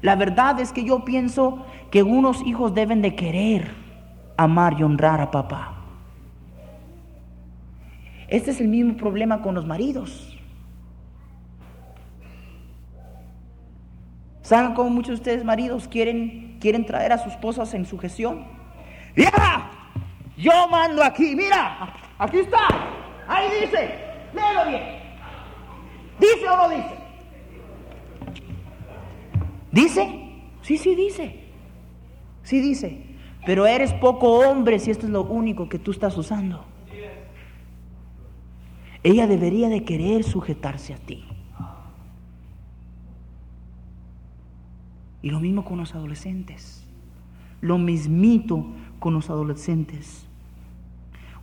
La 0.00 0.16
verdad 0.16 0.58
es 0.60 0.72
que 0.72 0.82
yo 0.82 1.04
pienso 1.04 1.64
que 1.90 2.02
unos 2.02 2.44
hijos 2.46 2.74
deben 2.74 3.02
de 3.02 3.14
querer 3.14 3.74
amar 4.36 4.76
y 4.78 4.82
honrar 4.82 5.20
a 5.20 5.30
papá. 5.30 5.74
Este 8.28 8.50
es 8.50 8.60
el 8.60 8.68
mismo 8.68 8.96
problema 8.96 9.40
con 9.40 9.54
los 9.54 9.66
maridos. 9.66 10.27
¿Saben 14.48 14.72
cómo 14.72 14.88
muchos 14.88 15.08
de 15.08 15.14
ustedes 15.16 15.44
maridos 15.44 15.88
quieren, 15.88 16.56
quieren 16.58 16.86
traer 16.86 17.12
a 17.12 17.18
sus 17.18 17.34
esposas 17.34 17.74
en 17.74 17.84
sujeción? 17.84 18.46
¡Vieja! 19.14 19.70
Yo 20.38 20.66
mando 20.70 21.04
aquí, 21.04 21.36
mira, 21.36 21.94
aquí 22.16 22.38
está, 22.38 22.66
ahí 23.28 23.46
dice, 23.60 23.90
léelo 24.32 24.70
bien. 24.70 24.82
¿Dice 26.18 26.48
o 26.48 26.56
no 26.56 26.68
dice? 26.70 26.94
¿Dice? 29.70 30.30
Sí, 30.62 30.78
sí 30.78 30.94
dice. 30.94 31.40
Sí 32.42 32.62
dice. 32.62 33.02
Pero 33.44 33.66
eres 33.66 33.92
poco 33.92 34.38
hombre 34.48 34.78
si 34.78 34.90
esto 34.90 35.04
es 35.04 35.12
lo 35.12 35.24
único 35.24 35.68
que 35.68 35.78
tú 35.78 35.90
estás 35.90 36.16
usando. 36.16 36.64
Ella 39.02 39.26
debería 39.26 39.68
de 39.68 39.84
querer 39.84 40.24
sujetarse 40.24 40.94
a 40.94 40.96
ti. 40.96 41.26
Y 45.22 45.30
lo 45.30 45.40
mismo 45.40 45.64
con 45.64 45.78
los 45.78 45.94
adolescentes. 45.94 46.84
Lo 47.60 47.78
mismito 47.78 48.66
con 48.98 49.14
los 49.14 49.30
adolescentes. 49.30 50.26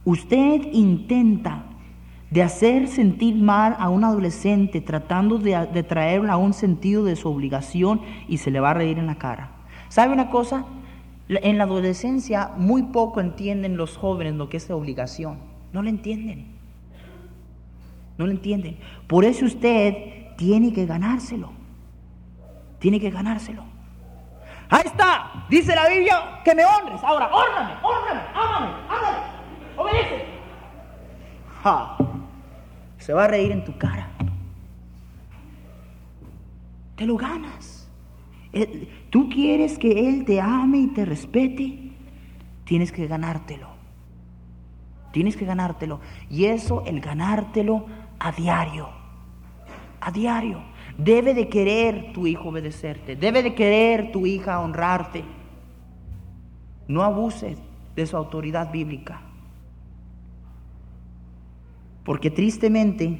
Usted 0.06 0.62
intenta 0.72 1.66
de 2.30 2.44
hacer 2.44 2.88
sentir 2.88 3.36
mal 3.36 3.76
a 3.80 3.90
un 3.90 4.04
adolescente 4.04 4.82
tratando 4.82 5.38
de, 5.38 5.52
de 5.52 6.28
a 6.30 6.38
un 6.38 6.54
sentido 6.54 7.04
de 7.04 7.16
su 7.16 7.30
obligación 7.30 8.02
y 8.28 8.38
se 8.38 8.52
le 8.52 8.60
va 8.60 8.72
a 8.72 8.74
reír 8.74 8.98
en 8.98 9.08
la 9.08 9.16
cara. 9.16 9.52
¿Sabe 9.90 10.14
una 10.14 10.30
cosa? 10.30 10.66
En 11.28 11.58
la 11.58 11.64
adolescencia 11.64 12.52
muy 12.58 12.84
poco 12.84 13.20
entienden 13.20 13.78
los 13.78 13.98
jóvenes 13.98 14.36
lo 14.36 14.50
que 14.50 14.58
es 14.58 14.70
obligación. 14.70 15.38
No 15.74 15.82
lo 15.82 15.90
entienden. 15.90 16.46
No 18.18 18.26
lo 18.26 18.32
entienden. 18.32 18.78
Por 19.08 19.26
eso 19.26 19.46
usted 19.46 20.36
tiene 20.38 20.72
que 20.74 20.86
ganárselo. 20.86 21.52
Tiene 22.80 23.00
que 23.00 23.10
ganárselo. 23.10 23.64
Ahí 24.70 24.84
está, 24.86 25.46
dice 25.50 25.76
la 25.76 25.88
Biblia, 25.88 26.42
que 26.44 26.56
me 26.56 26.66
honres. 26.66 27.04
Ahora, 27.04 27.28
honrame, 27.28 27.74
honrame, 27.84 28.22
ámame, 28.34 28.74
ámame, 28.90 29.18
obedece. 29.78 30.26
Se 32.98 33.14
va 33.14 33.26
a 33.26 33.28
reír 33.28 33.52
en 33.52 33.64
tu 33.64 33.78
cara. 33.78 34.10
Te 36.96 37.06
lo 37.06 37.18
ganas. 37.18 37.90
Eh, 38.54 38.88
Tú 39.16 39.30
quieres 39.30 39.80
que 39.80 40.10
Él 40.10 40.26
te 40.26 40.42
ame 40.42 40.78
y 40.80 40.88
te 40.88 41.06
respete, 41.06 41.94
tienes 42.66 42.92
que 42.92 43.08
ganártelo. 43.08 43.70
Tienes 45.14 45.38
que 45.38 45.46
ganártelo. 45.46 46.02
Y 46.30 46.48
eso, 46.48 46.84
el 46.86 47.00
ganártelo 47.00 47.86
a 48.20 48.34
diario. 48.34 48.90
A 50.02 50.12
diario. 50.12 50.62
Debe 50.98 51.34
de 51.34 51.50
querer 51.50 52.14
tu 52.14 52.26
hijo 52.26 52.50
obedecerte, 52.50 53.16
debe 53.16 53.44
de 53.44 53.54
querer 53.54 54.12
tu 54.12 54.26
hija 54.26 54.60
honrarte. 54.60 55.24
No 56.88 57.04
abuses 57.04 57.58
de 57.96 58.06
su 58.06 58.16
autoridad 58.16 58.72
bíblica. 58.72 59.22
Porque 62.04 62.30
tristemente, 62.30 63.20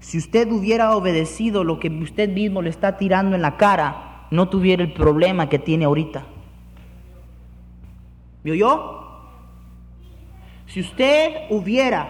si 0.00 0.18
usted 0.18 0.50
hubiera 0.50 0.96
obedecido 0.96 1.62
lo 1.62 1.78
que 1.78 1.88
usted 1.88 2.30
mismo 2.30 2.62
le 2.62 2.70
está 2.70 2.96
tirando 2.96 3.36
en 3.36 3.42
la 3.42 3.56
cara, 3.56 4.26
no 4.30 4.48
tuviera 4.48 4.82
el 4.82 4.92
problema 4.92 5.48
que 5.48 5.58
tiene 5.58 5.84
ahorita. 5.84 6.24
¿Me 8.42 8.52
oyó? 8.52 9.00
Si 10.66 10.80
usted 10.80 11.50
hubiera, 11.50 12.08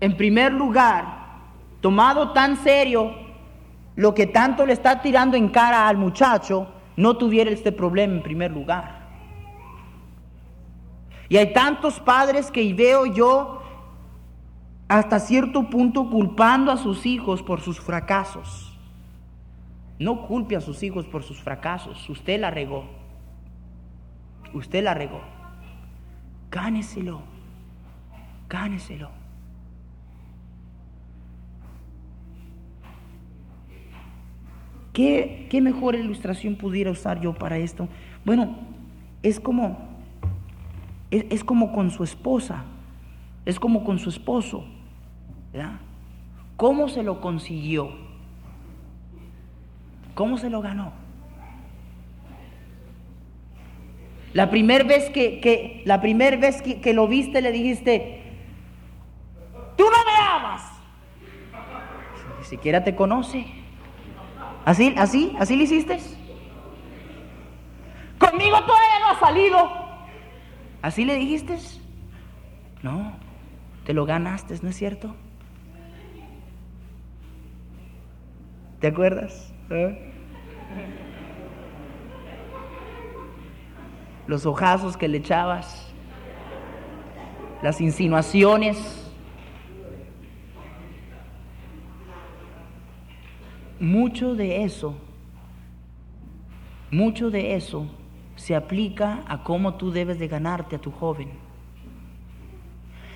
en 0.00 0.16
primer 0.16 0.52
lugar, 0.52 1.19
tomado 1.80 2.32
tan 2.32 2.56
serio 2.56 3.14
lo 3.96 4.14
que 4.14 4.26
tanto 4.26 4.64
le 4.66 4.72
está 4.72 5.02
tirando 5.02 5.36
en 5.36 5.48
cara 5.48 5.88
al 5.88 5.96
muchacho, 5.96 6.68
no 6.96 7.16
tuviera 7.16 7.50
este 7.50 7.72
problema 7.72 8.14
en 8.14 8.22
primer 8.22 8.50
lugar. 8.50 9.00
Y 11.28 11.36
hay 11.36 11.52
tantos 11.52 12.00
padres 12.00 12.50
que 12.50 12.74
veo 12.74 13.06
yo 13.06 13.62
hasta 14.88 15.20
cierto 15.20 15.70
punto 15.70 16.10
culpando 16.10 16.72
a 16.72 16.76
sus 16.76 17.06
hijos 17.06 17.42
por 17.42 17.60
sus 17.60 17.80
fracasos. 17.80 18.76
No 19.98 20.26
culpe 20.26 20.56
a 20.56 20.60
sus 20.60 20.82
hijos 20.82 21.06
por 21.06 21.22
sus 21.22 21.40
fracasos. 21.40 22.08
Usted 22.08 22.40
la 22.40 22.50
regó. 22.50 22.84
Usted 24.52 24.82
la 24.82 24.94
regó. 24.94 25.20
Cáneselo. 26.48 27.20
Cáneselo. 28.48 29.19
¿Qué, 35.48 35.60
mejor 35.60 35.94
ilustración 35.94 36.56
pudiera 36.56 36.90
usar 36.90 37.20
yo 37.20 37.32
para 37.34 37.56
esto? 37.58 37.88
Bueno, 38.24 38.58
es 39.22 39.40
como, 39.40 39.78
es, 41.10 41.42
como 41.42 41.72
con 41.72 41.90
su 41.90 42.04
esposa, 42.04 42.64
es 43.46 43.58
como 43.58 43.84
con 43.84 43.98
su 43.98 44.10
esposo. 44.10 44.64
¿verdad? 45.52 45.80
¿Cómo 46.56 46.88
se 46.88 47.02
lo 47.02 47.20
consiguió? 47.20 47.90
¿Cómo 50.14 50.36
se 50.36 50.50
lo 50.50 50.60
ganó? 50.60 50.92
La 54.34 54.50
primera 54.50 54.84
vez 54.84 55.08
que, 55.10 55.82
la 55.86 56.00
primera 56.00 56.36
vez 56.36 56.62
que, 56.62 56.80
que, 56.80 56.92
lo 56.92 57.08
viste 57.08 57.40
le 57.40 57.52
dijiste, 57.52 58.22
tú 59.76 59.84
no 59.84 59.90
me 59.90 60.28
amas. 60.28 60.62
Ni 62.38 62.44
siquiera 62.44 62.84
te 62.84 62.94
conoce. 62.94 63.59
¿Así, 64.70 64.94
así, 64.96 65.34
así 65.36 65.56
le 65.56 65.64
hiciste? 65.64 65.98
Conmigo 68.20 68.56
todavía 68.60 69.00
no 69.00 69.08
ha 69.08 69.18
salido. 69.18 69.68
¿Así 70.80 71.04
le 71.04 71.16
dijiste? 71.16 71.58
No, 72.80 73.16
te 73.84 73.92
lo 73.92 74.06
ganaste, 74.06 74.54
¿no 74.62 74.68
es 74.68 74.76
cierto? 74.76 75.16
¿Te 78.78 78.86
acuerdas? 78.86 79.52
¿Eh? 79.70 80.12
Los 84.28 84.46
ojazos 84.46 84.96
que 84.96 85.08
le 85.08 85.18
echabas, 85.18 85.92
las 87.60 87.80
insinuaciones. 87.80 88.99
Mucho 93.80 94.34
de 94.34 94.62
eso, 94.64 94.94
mucho 96.90 97.30
de 97.30 97.54
eso 97.54 97.86
se 98.36 98.54
aplica 98.54 99.22
a 99.28 99.42
cómo 99.42 99.74
tú 99.74 99.90
debes 99.90 100.18
de 100.18 100.28
ganarte 100.28 100.76
a 100.76 100.78
tu 100.80 100.90
joven. 100.90 101.28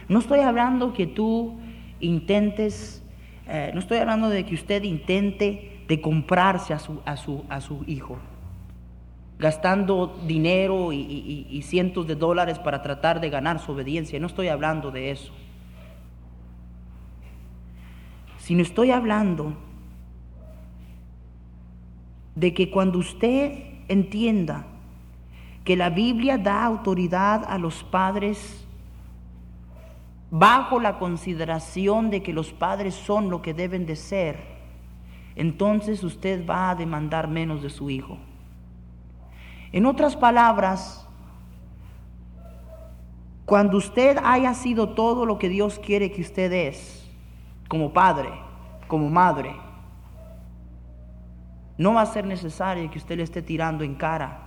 No 0.09 0.19
estoy 0.19 0.41
hablando 0.41 0.93
que 0.93 1.07
tú 1.07 1.59
intentes 2.01 3.01
eh, 3.47 3.71
no 3.75 3.81
estoy 3.81 3.99
hablando 3.99 4.31
de 4.31 4.47
que 4.47 4.55
usted 4.55 4.83
intente 4.85 5.83
de 5.87 6.01
comprarse 6.01 6.73
a 6.73 6.79
su, 6.79 7.01
a 7.05 7.15
su, 7.19 7.45
a 7.51 7.61
su 7.61 7.85
hijo, 7.87 8.17
gastando 9.39 10.19
dinero 10.27 10.93
y, 10.95 10.97
y- 11.01 11.47
y 11.51 11.61
cientos 11.63 12.07
de 12.07 12.15
dólares 12.15 12.59
para 12.59 12.81
tratar 12.83 13.21
de 13.21 13.29
ganar 13.29 13.59
su 13.59 13.73
obediencia. 13.73 14.19
No 14.19 14.29
estoy 14.29 14.49
hablando 14.49 14.91
de 14.91 15.11
eso. 15.11 15.31
Sino 18.39 18.63
estoy 18.63 18.91
hablando 18.91 19.55
de 22.35 22.53
que 22.53 22.71
cuando 22.71 22.99
usted 22.99 23.63
entienda 23.89 24.67
que 25.65 25.77
la 25.77 25.91
Biblia 25.91 26.37
da 26.37 26.65
autoridad 26.65 27.45
a 27.49 27.59
los 27.59 27.85
padres 27.85 28.65
bajo 30.31 30.81
la 30.81 30.99
consideración 30.99 32.11
de 32.11 32.23
que 32.23 32.33
los 32.33 32.53
padres 32.53 32.95
son 32.95 33.31
lo 33.31 33.41
que 33.41 33.55
deben 33.55 33.87
de 33.87 33.97
ser, 33.97 34.55
entonces 35.37 36.03
usted 36.03 36.47
va 36.47 36.71
a 36.71 36.75
demandar 36.75 37.29
menos 37.29 37.63
de 37.63 37.71
su 37.71 37.89
hijo. 37.91 38.19
En 39.73 39.87
otras 39.87 40.17
palabras, 40.17 41.07
cuando 43.47 43.77
usted 43.77 44.19
haya 44.23 44.55
sido 44.55 44.91
todo 44.91 45.27
lo 45.27 45.39
que 45.39 45.49
Dios 45.49 45.79
quiere 45.79 46.13
que 46.13 46.23
usted 46.23 46.53
es, 46.53 47.11
como 47.69 47.93
padre, 47.93 48.31
como 48.87 49.11
madre, 49.11 49.55
no 51.77 51.95
va 51.95 52.03
a 52.03 52.07
ser 52.07 52.27
necesario 52.27 52.91
que 52.91 52.99
usted 52.99 53.17
le 53.17 53.25
esté 53.25 53.43
tirando 53.43 53.85
en 53.85 53.95
cara 53.95 54.41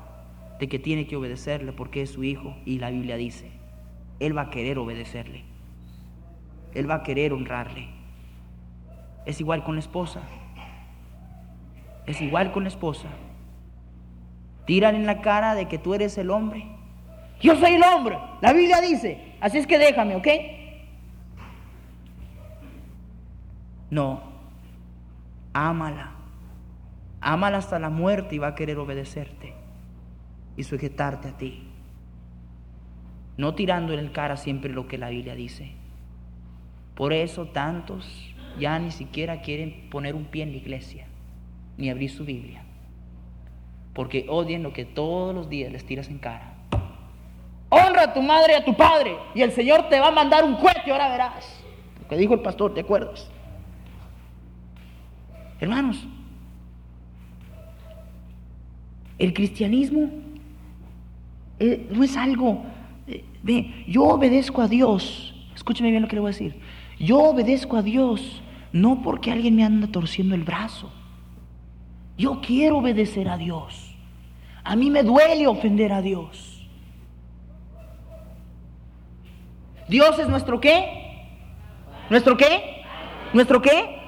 de 0.59 0.67
que 0.67 0.79
tiene 0.79 1.07
que 1.07 1.15
obedecerle 1.15 1.73
porque 1.73 2.01
es 2.01 2.11
su 2.11 2.23
hijo 2.23 2.55
y 2.65 2.79
la 2.79 2.89
Biblia 2.89 3.17
dice, 3.17 3.51
él 4.19 4.35
va 4.35 4.43
a 4.43 4.49
querer 4.49 4.77
obedecerle, 4.79 5.43
él 6.73 6.89
va 6.89 6.95
a 6.95 7.03
querer 7.03 7.33
honrarle. 7.33 7.89
Es 9.25 9.41
igual 9.41 9.63
con 9.63 9.75
la 9.75 9.81
esposa, 9.81 10.21
es 12.05 12.21
igual 12.21 12.53
con 12.53 12.63
la 12.63 12.69
esposa. 12.69 13.09
Tiran 14.65 14.95
en 14.95 15.05
la 15.05 15.21
cara 15.21 15.53
de 15.53 15.67
que 15.67 15.77
tú 15.77 15.93
eres 15.93 16.17
el 16.17 16.29
hombre. 16.29 16.65
Yo 17.41 17.55
soy 17.55 17.73
el 17.73 17.83
hombre, 17.83 18.17
la 18.41 18.53
Biblia 18.53 18.81
dice, 18.81 19.35
así 19.41 19.57
es 19.57 19.67
que 19.67 19.77
déjame, 19.77 20.15
¿ok? 20.15 20.27
No, 23.89 24.21
ámala. 25.53 26.16
Ámala 27.21 27.57
hasta 27.57 27.79
la 27.79 27.89
muerte 27.89 28.35
y 28.35 28.37
va 28.37 28.47
a 28.47 28.55
querer 28.55 28.77
obedecerte 28.77 29.53
y 30.55 30.63
sujetarte 30.63 31.29
a 31.29 31.37
ti. 31.37 31.67
No 33.37 33.55
tirando 33.55 33.93
en 33.93 33.99
el 33.99 34.11
cara 34.11 34.37
siempre 34.37 34.71
lo 34.71 34.87
que 34.87 34.97
la 34.97 35.09
Biblia 35.09 35.35
dice. 35.35 35.73
Por 36.95 37.13
eso 37.13 37.45
tantos 37.47 38.33
ya 38.59 38.79
ni 38.79 38.91
siquiera 38.91 39.41
quieren 39.41 39.89
poner 39.91 40.15
un 40.15 40.25
pie 40.25 40.43
en 40.43 40.51
la 40.51 40.57
iglesia, 40.57 41.05
ni 41.77 41.89
abrir 41.89 42.09
su 42.09 42.25
Biblia. 42.25 42.63
Porque 43.93 44.25
odian 44.29 44.63
lo 44.63 44.73
que 44.73 44.85
todos 44.85 45.33
los 45.33 45.49
días 45.49 45.71
les 45.71 45.85
tiras 45.85 46.09
en 46.09 46.17
cara. 46.17 46.53
Honra 47.69 48.03
a 48.03 48.13
tu 48.13 48.21
madre 48.21 48.53
y 48.53 48.55
a 48.55 48.65
tu 48.65 48.75
padre, 48.75 49.15
y 49.35 49.41
el 49.41 49.51
Señor 49.51 49.89
te 49.89 49.99
va 49.99 50.07
a 50.07 50.11
mandar 50.11 50.43
un 50.43 50.55
cohete, 50.55 50.91
ahora 50.91 51.09
verás. 51.09 51.63
Lo 52.01 52.07
que 52.07 52.17
dijo 52.17 52.33
el 52.33 52.39
pastor, 52.39 52.73
¿te 52.73 52.81
acuerdas? 52.81 53.29
Hermanos, 55.59 56.07
el 59.17 59.33
cristianismo 59.33 60.09
eh, 61.59 61.87
no 61.91 62.03
es 62.03 62.15
algo, 62.17 62.63
eh, 63.07 63.23
ve, 63.43 63.85
yo 63.87 64.03
obedezco 64.03 64.61
a 64.61 64.67
Dios, 64.67 65.33
escúcheme 65.55 65.89
bien 65.89 66.03
lo 66.03 66.07
que 66.07 66.15
le 66.15 66.21
voy 66.21 66.29
a 66.29 66.33
decir, 66.33 66.55
yo 66.99 67.19
obedezco 67.19 67.77
a 67.77 67.81
Dios 67.81 68.41
no 68.71 69.01
porque 69.01 69.31
alguien 69.31 69.55
me 69.55 69.63
anda 69.63 69.87
torciendo 69.87 70.35
el 70.35 70.43
brazo, 70.43 70.91
yo 72.17 72.41
quiero 72.41 72.77
obedecer 72.77 73.27
a 73.27 73.37
Dios, 73.37 73.95
a 74.63 74.75
mí 74.75 74.89
me 74.89 75.03
duele 75.03 75.47
ofender 75.47 75.93
a 75.93 76.01
Dios. 76.01 76.53
Dios 79.87 80.19
es 80.19 80.27
nuestro 80.27 80.59
qué? 80.59 81.25
¿Nuestro 82.09 82.35
qué? 82.35 82.83
¿Nuestro 83.33 83.61
qué? 83.61 83.99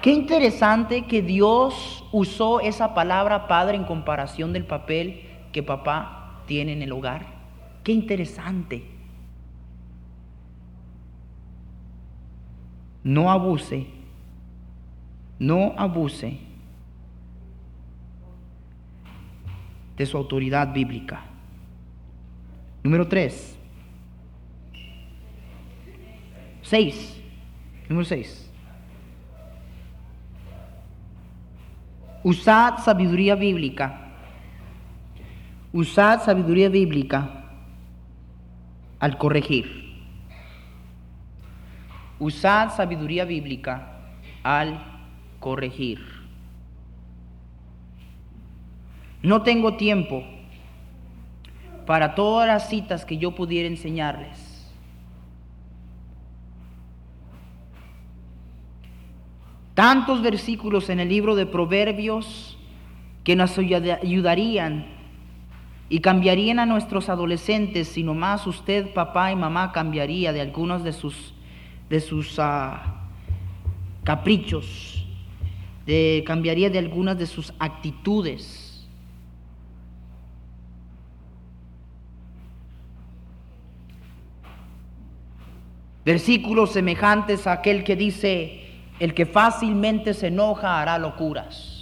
Qué 0.00 0.12
interesante 0.12 1.02
que 1.06 1.20
Dios 1.20 2.03
usó 2.14 2.60
esa 2.60 2.94
palabra 2.94 3.48
padre 3.48 3.76
en 3.76 3.82
comparación 3.82 4.52
del 4.52 4.64
papel 4.64 5.24
que 5.50 5.64
papá 5.64 6.42
tiene 6.46 6.72
en 6.72 6.82
el 6.82 6.92
hogar. 6.92 7.26
Qué 7.82 7.90
interesante. 7.90 8.84
No 13.02 13.32
abuse, 13.32 13.88
no 15.40 15.74
abuse 15.76 16.38
de 19.96 20.06
su 20.06 20.16
autoridad 20.16 20.72
bíblica. 20.72 21.24
Número 22.84 23.08
tres. 23.08 23.58
Seis. 26.62 27.20
Número 27.88 28.04
seis. 28.04 28.52
Usad 32.24 32.78
sabiduría 32.78 33.34
bíblica. 33.34 34.00
Usad 35.74 36.22
sabiduría 36.22 36.70
bíblica 36.70 37.44
al 38.98 39.18
corregir. 39.18 39.92
Usad 42.18 42.70
sabiduría 42.70 43.26
bíblica 43.26 43.92
al 44.42 44.80
corregir. 45.38 46.00
No 49.22 49.42
tengo 49.42 49.76
tiempo 49.76 50.24
para 51.84 52.14
todas 52.14 52.48
las 52.48 52.70
citas 52.70 53.04
que 53.04 53.18
yo 53.18 53.34
pudiera 53.34 53.68
enseñarles. 53.68 54.43
Tantos 59.74 60.22
versículos 60.22 60.88
en 60.88 61.00
el 61.00 61.08
libro 61.08 61.34
de 61.34 61.46
Proverbios 61.46 62.56
que 63.24 63.34
nos 63.34 63.58
ayuda- 63.58 63.98
ayudarían 64.02 64.86
y 65.88 66.00
cambiarían 66.00 66.60
a 66.60 66.66
nuestros 66.66 67.08
adolescentes 67.08 67.88
si 67.88 68.04
nomás 68.04 68.46
usted, 68.46 68.92
papá 68.94 69.32
y 69.32 69.36
mamá, 69.36 69.72
cambiaría 69.72 70.32
de 70.32 70.40
algunos 70.40 70.84
de 70.84 70.92
sus, 70.92 71.34
de 71.90 72.00
sus 72.00 72.38
ah, 72.38 73.02
caprichos, 74.04 75.04
de, 75.86 76.22
cambiaría 76.26 76.70
de 76.70 76.78
algunas 76.78 77.18
de 77.18 77.26
sus 77.26 77.52
actitudes. 77.58 78.86
Versículos 86.04 86.70
semejantes 86.70 87.46
a 87.46 87.52
aquel 87.52 87.82
que 87.82 87.96
dice, 87.96 88.63
el 88.98 89.14
que 89.14 89.26
fácilmente 89.26 90.14
se 90.14 90.28
enoja 90.28 90.80
hará 90.80 90.98
locuras. 90.98 91.74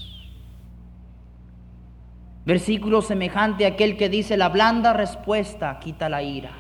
Versículo 2.45 3.03
semejante 3.03 3.65
a 3.65 3.69
aquel 3.69 3.97
que 3.97 4.09
dice, 4.09 4.37
la 4.37 4.49
blanda 4.49 4.93
respuesta 4.93 5.79
quita 5.79 6.09
la 6.09 6.23
ira. 6.23 6.53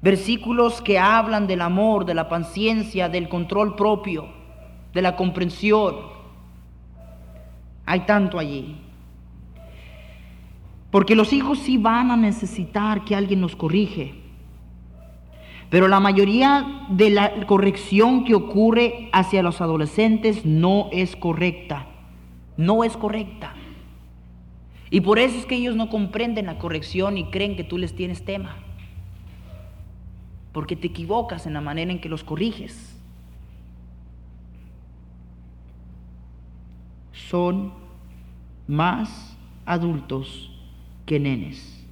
Versículos 0.00 0.80
que 0.80 0.98
hablan 0.98 1.46
del 1.46 1.60
amor, 1.60 2.06
de 2.06 2.14
la 2.14 2.28
paciencia, 2.28 3.08
del 3.08 3.28
control 3.28 3.76
propio, 3.76 4.26
de 4.94 5.02
la 5.02 5.14
comprensión. 5.14 5.96
Hay 7.84 8.00
tanto 8.00 8.38
allí. 8.38 8.80
Porque 10.90 11.14
los 11.14 11.32
hijos 11.32 11.58
sí 11.58 11.76
van 11.76 12.10
a 12.10 12.16
necesitar 12.16 13.04
que 13.04 13.14
alguien 13.14 13.40
los 13.40 13.54
corrige. 13.54 14.21
Pero 15.72 15.88
la 15.88 16.00
mayoría 16.00 16.84
de 16.90 17.08
la 17.08 17.46
corrección 17.46 18.24
que 18.24 18.34
ocurre 18.34 19.08
hacia 19.10 19.42
los 19.42 19.62
adolescentes 19.62 20.44
no 20.44 20.90
es 20.92 21.16
correcta. 21.16 21.86
No 22.58 22.84
es 22.84 22.94
correcta. 22.94 23.54
Y 24.90 25.00
por 25.00 25.18
eso 25.18 25.38
es 25.38 25.46
que 25.46 25.54
ellos 25.54 25.74
no 25.74 25.88
comprenden 25.88 26.44
la 26.44 26.58
corrección 26.58 27.16
y 27.16 27.30
creen 27.30 27.56
que 27.56 27.64
tú 27.64 27.78
les 27.78 27.96
tienes 27.96 28.22
tema. 28.22 28.56
Porque 30.52 30.76
te 30.76 30.88
equivocas 30.88 31.46
en 31.46 31.54
la 31.54 31.62
manera 31.62 31.90
en 31.90 32.02
que 32.02 32.10
los 32.10 32.22
corriges. 32.22 32.94
Son 37.14 37.72
más 38.68 39.38
adultos 39.64 40.52
que 41.06 41.18
nenes. 41.18 41.82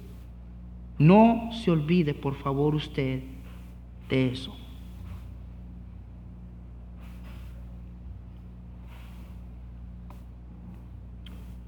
No 0.99 1.49
se 1.63 1.71
olvide, 1.71 2.13
por 2.13 2.35
favor, 2.35 2.75
usted 2.75 3.23
de 4.11 4.27
eso. 4.27 4.53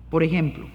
Por 0.10 0.22
ejemplo, 0.22 0.68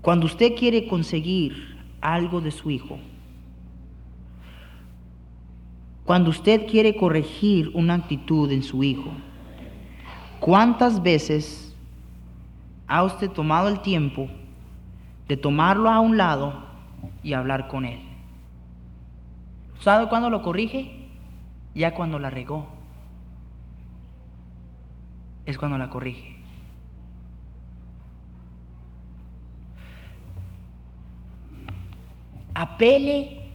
Cuando 0.00 0.26
usted 0.26 0.56
quiere 0.56 0.88
conseguir 0.88 1.76
algo 2.00 2.40
de 2.40 2.50
su 2.50 2.72
hijo, 2.72 2.98
cuando 6.04 6.30
usted 6.30 6.66
quiere 6.66 6.96
corregir 6.96 7.70
una 7.72 7.94
actitud 7.94 8.50
en 8.50 8.64
su 8.64 8.82
hijo, 8.82 9.12
¿cuántas 10.40 11.00
veces 11.00 11.71
ha 12.86 13.02
usted 13.04 13.30
tomado 13.30 13.68
el 13.68 13.80
tiempo 13.80 14.28
de 15.28 15.36
tomarlo 15.36 15.90
a 15.90 16.00
un 16.00 16.16
lado 16.16 16.64
y 17.22 17.32
hablar 17.32 17.68
con 17.68 17.84
él? 17.84 18.00
¿Sabe 19.80 20.08
cuándo 20.08 20.30
lo 20.30 20.42
corrige? 20.42 21.08
Ya 21.74 21.94
cuando 21.94 22.18
la 22.18 22.30
regó. 22.30 22.68
Es 25.44 25.58
cuando 25.58 25.78
la 25.78 25.90
corrige. 25.90 26.36
Apele, 32.54 33.50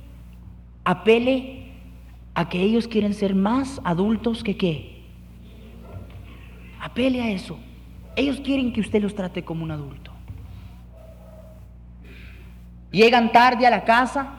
apele 0.83 1.71
a 2.33 2.49
que 2.49 2.61
ellos 2.61 2.87
quieren 2.87 3.13
ser 3.13 3.35
más 3.35 3.79
adultos 3.83 4.43
que 4.43 4.57
qué. 4.57 5.03
Apele 6.81 7.21
a 7.21 7.29
eso. 7.29 7.57
Ellos 8.17 8.41
quieren 8.41 8.73
que 8.73 8.81
usted 8.81 8.99
los 8.99 9.13
trate 9.13 9.45
como 9.45 9.63
un 9.63 9.69
adulto. 9.69 10.11
Llegan 12.91 13.31
tarde 13.31 13.67
a 13.67 13.69
la 13.69 13.83
casa. 13.83 14.33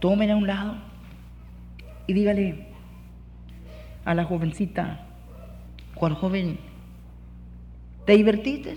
Tomen 0.00 0.30
a 0.30 0.36
un 0.36 0.46
lado 0.46 0.76
y 2.06 2.12
dígale 2.12 2.66
a 4.04 4.14
la 4.14 4.24
jovencita, 4.24 5.00
o 5.94 6.10
joven, 6.10 6.58
¿te 8.04 8.12
divertiste? 8.12 8.76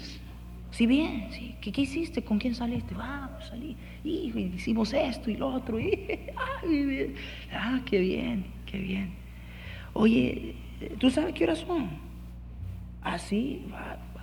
Sí, 0.80 0.88
bien, 0.88 1.28
sí. 1.32 1.58
¿Qué, 1.60 1.82
hiciste? 1.82 2.24
¿Con 2.24 2.40
quién 2.40 2.56
saliste? 2.56 2.96
Ah, 2.98 3.32
pues 3.34 3.50
salí. 3.50 3.76
Hijo, 4.06 4.40
hicimos 4.40 4.94
esto 4.94 5.30
y 5.30 5.36
lo 5.36 5.50
otro. 5.50 5.78
Ah, 7.52 7.82
qué 7.86 8.00
bien, 8.00 8.46
qué 8.66 8.78
bien. 8.78 9.12
Oye, 9.92 10.56
¿tú 10.98 11.10
sabes 11.10 11.34
qué 11.34 11.44
horas 11.44 11.58
son? 11.58 11.90
Ah, 13.02 13.20
sí. 13.20 13.66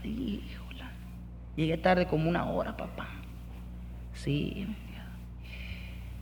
híjola. 0.03 0.91
Llegué 1.57 1.77
tarde 1.77 2.07
como 2.07 2.27
una 2.27 2.47
hora, 2.47 2.75
papá. 2.75 3.07
Sí. 4.15 4.67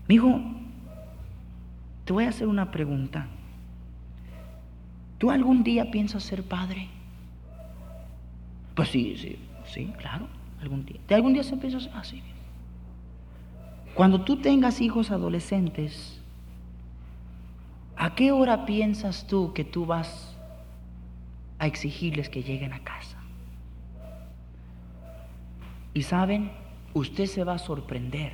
Mi 0.08 0.16
hijo, 0.16 0.40
te 2.04 2.12
voy 2.12 2.24
a 2.24 2.30
hacer 2.30 2.48
una 2.48 2.72
pregunta. 2.72 3.28
¿Tú 5.18 5.30
algún 5.30 5.62
día 5.62 5.92
piensas 5.92 6.24
ser 6.24 6.42
padre? 6.42 6.88
Pues 8.74 8.88
sí, 8.88 9.16
sí, 9.16 9.38
sí, 9.66 9.92
claro, 9.98 10.26
algún 10.60 10.84
día. 10.84 11.00
¿De 11.08 11.14
algún 11.14 11.32
día 11.32 11.42
se 11.42 11.56
piensa 11.56 11.78
así? 11.98 12.22
Ah, 12.24 12.32
Cuando 13.94 14.22
tú 14.22 14.36
tengas 14.36 14.80
hijos 14.80 15.10
adolescentes, 15.10 16.20
¿a 17.96 18.14
qué 18.14 18.32
hora 18.32 18.66
piensas 18.66 19.26
tú 19.26 19.52
que 19.52 19.64
tú 19.64 19.86
vas 19.86 20.36
a 21.58 21.66
exigirles 21.66 22.28
que 22.28 22.42
lleguen 22.42 22.72
a 22.72 22.80
casa? 22.80 23.18
Y 25.92 26.02
saben, 26.02 26.50
usted 26.92 27.26
se 27.26 27.44
va 27.44 27.54
a 27.54 27.58
sorprender, 27.58 28.32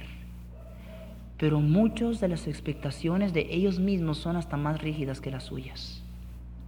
pero 1.37 1.61
muchas 1.61 2.21
de 2.21 2.29
las 2.29 2.47
expectaciones 2.47 3.33
de 3.35 3.47
ellos 3.51 3.79
mismos 3.79 4.19
son 4.19 4.37
hasta 4.37 4.57
más 4.57 4.81
rígidas 4.81 5.21
que 5.21 5.31
las 5.31 5.45
suyas. 5.45 6.03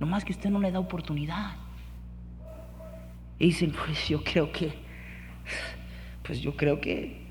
No 0.01 0.07
más 0.07 0.25
que 0.25 0.33
usted 0.33 0.51
no 0.51 0.59
le 0.59 0.71
da 0.71 0.81
oportunidad. 0.81 1.57
Y 3.43 3.47
dicen, 3.47 3.73
pues 3.73 4.09
yo 4.09 4.23
creo 4.23 4.53
que, 4.53 4.73
pues 6.23 6.41
yo 6.41 6.57
creo 6.57 6.81
que, 6.81 7.27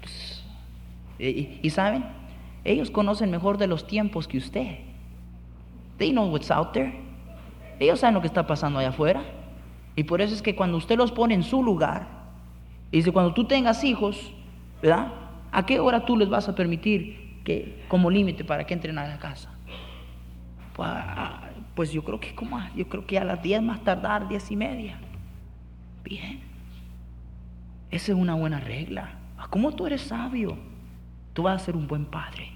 pues, 0.00 0.44
y, 1.16 1.70
saben, 1.70 2.04
ellos 2.64 2.90
conocen 2.90 3.30
mejor 3.30 3.56
de 3.56 3.68
los 3.68 3.86
tiempos 3.86 4.26
que 4.26 4.36
usted. 4.36 4.78
They 5.96 6.10
know 6.10 6.26
what's 6.26 6.50
out 6.50 6.72
there. 6.72 6.92
Ellos 7.78 8.00
saben 8.00 8.14
lo 8.14 8.20
que 8.20 8.26
está 8.26 8.48
pasando 8.48 8.80
allá 8.80 8.88
afuera. 8.88 9.22
Y 9.94 10.02
por 10.02 10.20
eso 10.20 10.34
es 10.34 10.42
que 10.42 10.56
cuando 10.56 10.76
usted 10.76 10.96
los 10.96 11.12
pone 11.12 11.34
en 11.34 11.44
su 11.44 11.62
lugar, 11.62 12.08
y 12.90 12.96
dice, 12.96 13.12
cuando 13.12 13.32
tú 13.32 13.44
tengas 13.44 13.84
hijos, 13.84 14.32
¿verdad? 14.82 15.12
¿A 15.52 15.64
qué 15.64 15.78
hora 15.78 16.04
tú 16.04 16.16
les 16.16 16.28
vas 16.28 16.48
a 16.48 16.56
permitir 16.56 17.42
que, 17.44 17.84
como 17.86 18.10
límite 18.10 18.42
para 18.42 18.66
que 18.66 18.74
entren 18.74 18.98
a 18.98 19.06
la 19.06 19.20
casa? 19.20 19.54
Pues, 20.74 20.90
pues 21.76 21.92
yo 21.92 22.02
creo 22.02 22.18
que 22.18 22.34
como 22.34 22.60
yo 22.74 22.88
creo 22.88 23.06
que 23.06 23.20
a 23.20 23.24
las 23.24 23.40
10 23.40 23.62
más 23.62 23.84
tardar, 23.84 24.26
10 24.26 24.50
y 24.50 24.56
media. 24.56 25.00
Bien. 26.04 26.40
Esa 27.90 28.12
es 28.12 28.18
una 28.18 28.34
buena 28.34 28.60
regla. 28.60 29.18
Ah, 29.38 29.48
¿Cómo 29.50 29.72
tú 29.72 29.86
eres 29.86 30.02
sabio? 30.02 30.56
Tú 31.32 31.42
vas 31.44 31.60
a 31.60 31.64
ser 31.64 31.76
un 31.76 31.88
buen 31.88 32.04
padre. 32.04 32.52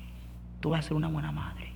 Tú 0.60 0.70
vas 0.70 0.84
a 0.84 0.88
ser 0.88 0.96
una 0.96 1.08
buena 1.08 1.32
madre. 1.32 1.72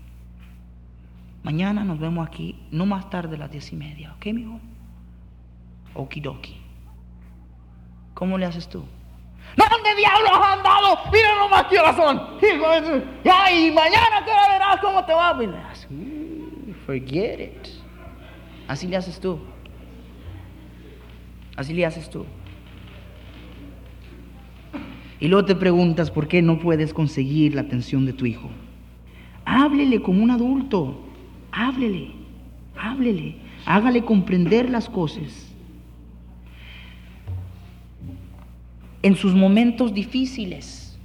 Mañana 1.43 1.83
nos 1.83 1.99
vemos 1.99 2.27
aquí, 2.27 2.61
no 2.71 2.87
más 2.87 3.11
tarde 3.11 3.35
a 3.35 3.39
las 3.41 3.51
diez 3.51 3.73
y 3.73 3.77
media, 3.77 4.13
¿ok, 4.15 4.27
mijo? 4.27 4.61
Okidoki. 5.95 6.61
¿Cómo 8.15 8.39
le 8.39 8.47
haces 8.47 8.69
tú? 8.69 8.85
¿Dónde 9.57 9.95
diablos 9.97 10.31
han 10.35 10.59
andado? 10.59 10.99
Mira 11.13 11.37
nomás 11.39 11.65
qué. 11.65 13.05
Ya, 13.25 13.53
y 13.53 13.73
mañana 13.73 14.25
te 14.25 14.31
verás 14.31 14.77
cómo 14.81 15.05
te 15.05 15.13
va. 15.13 15.37
Forget 16.87 17.41
it. 17.41 17.69
Así 18.69 18.87
le 18.87 18.97
haces 18.97 19.19
tú. 19.21 19.41
Así 21.63 21.73
le 21.73 21.87
haces 21.87 22.11
tú. 22.11 22.25
Y 25.19 25.29
luego 25.29 25.47
te 25.47 25.55
preguntas 25.55 26.11
por 26.11 26.29
qué 26.29 26.43
no 26.43 26.59
puedes 26.59 26.93
conseguir 26.93 27.55
la 27.55 27.63
atención 27.63 28.05
de 28.05 28.13
tu 28.13 28.27
hijo. 28.27 28.51
Háblele 29.45 30.03
como 30.03 30.23
un 30.23 30.31
adulto. 30.31 31.01
Háblele. 31.53 32.11
Háblele. 32.77 33.37
Hágale 33.65 34.05
comprender 34.05 34.69
las 34.69 34.89
cosas. 34.89 35.55
En 39.03 39.17
sus 39.17 39.35
momentos 39.35 39.95
difíciles. 39.95 40.99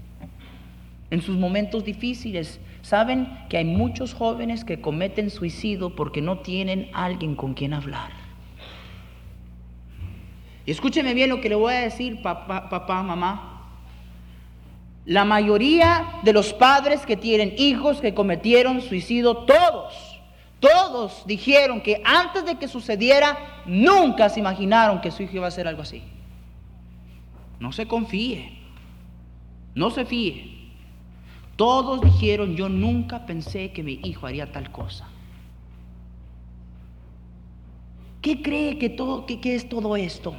En 1.10 1.22
sus 1.22 1.38
momentos 1.38 1.86
difíciles 1.86 2.60
Saben 2.88 3.28
que 3.50 3.58
hay 3.58 3.66
muchos 3.66 4.14
jóvenes 4.14 4.64
que 4.64 4.80
cometen 4.80 5.30
suicidio 5.30 5.94
porque 5.94 6.22
no 6.22 6.40
tienen 6.40 6.88
alguien 6.94 7.36
con 7.36 7.54
quien 7.54 7.74
hablar. 7.74 8.27
Y 10.68 10.72
escúcheme 10.72 11.14
bien 11.14 11.30
lo 11.30 11.40
que 11.40 11.48
le 11.48 11.56
voy 11.56 11.74
a 11.74 11.80
decir, 11.80 12.22
papá, 12.22 12.68
papá, 12.70 13.02
mamá. 13.02 13.70
La 15.06 15.24
mayoría 15.24 16.20
de 16.24 16.34
los 16.34 16.52
padres 16.52 17.06
que 17.06 17.16
tienen 17.16 17.54
hijos 17.58 18.02
que 18.02 18.14
cometieron 18.14 18.82
suicidio, 18.82 19.38
todos, 19.38 20.20
todos 20.60 21.24
dijeron 21.26 21.80
que 21.80 22.02
antes 22.04 22.46
de 22.46 22.56
que 22.56 22.68
sucediera, 22.68 23.64
nunca 23.66 24.28
se 24.28 24.42
imaginaron 24.42 25.00
que 25.00 25.10
su 25.10 25.24
hijo 25.24 25.38
iba 25.38 25.46
a 25.46 25.48
hacer 25.48 25.70
algo 25.70 25.84
así. 25.84 26.04
No 27.62 27.72
se 27.72 27.88
confíe, 27.88 28.60
no 29.74 29.90
se 29.90 30.04
fíe. 30.04 30.58
Todos 31.56 32.02
dijeron, 32.02 32.58
yo 32.58 32.68
nunca 32.68 33.26
pensé 33.26 33.72
que 33.72 33.84
mi 33.84 34.02
hijo 34.04 34.28
haría 34.28 34.52
tal 34.52 34.70
cosa. 34.70 35.08
¿Qué 38.22 38.42
cree 38.42 38.78
que, 38.78 38.90
todo, 38.90 39.26
que, 39.26 39.56
es 39.56 39.70
todo 39.70 39.96
esto? 39.96 40.36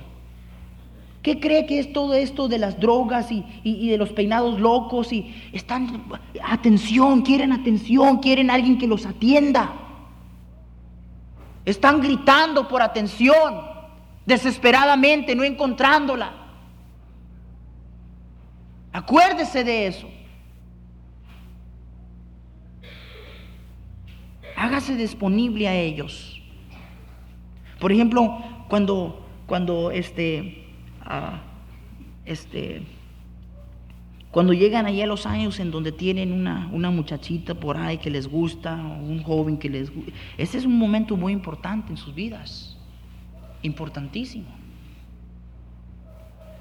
¿Qué 1.23 1.41
cree 1.41 1.67
que 1.67 1.79
es 1.79 1.93
todo 1.93 2.15
esto 2.15 2.49
de 2.49 2.59
las 2.59 2.79
drogas 2.79 3.31
y, 3.33 3.45
y, 3.65 3.89
de 3.89 3.99
los 3.99 4.11
peinados 4.11 4.61
locos? 4.61 5.13
Y 5.13 5.35
están, 5.53 6.05
atención, 6.43 7.23
quieren 7.23 7.53
atención, 7.53 8.19
quieren 8.19 8.51
alguien 8.51 8.79
que 8.79 8.87
los 8.87 9.05
atienda. 9.05 9.73
Están 11.65 12.01
gritando 12.01 12.69
por 12.69 12.81
atención, 12.83 13.61
desesperadamente, 14.25 15.35
no 15.35 15.43
encontrándola. 15.45 16.33
Acuérdese 18.93 19.65
de 19.65 19.87
eso. 19.89 20.09
hágase 24.59 24.97
disponible 24.97 25.69
a 25.69 25.75
ellos. 25.75 26.43
Por 27.79 27.93
ejemplo, 27.93 28.39
cuando, 28.69 29.25
cuando 29.47 29.91
este, 29.93 30.68
este, 32.25 32.83
cuando 34.31 34.53
llegan 34.53 34.87
allá 34.87 35.05
a 35.05 35.07
los 35.07 35.27
años 35.27 35.59
en 35.59 35.71
donde 35.71 35.93
tienen 35.93 36.33
una, 36.33 36.69
una 36.73 36.91
muchachita 36.91 37.55
por 37.55 37.77
ahí 37.77 37.99
que 37.99 38.11
les 38.11 38.29
gusta, 38.29 38.75
o 38.75 39.03
un 39.03 39.23
joven 39.23 39.59
que 39.59 39.71
les 39.71 39.95
gusta, 39.95 40.13
ese 40.37 40.59
es 40.59 40.65
un 40.65 40.79
momento 40.79 41.17
muy 41.17 41.33
importante 41.33 41.91
en 41.91 41.97
sus 41.97 42.15
vidas, 42.15 42.77
importantísimo. 43.63 44.47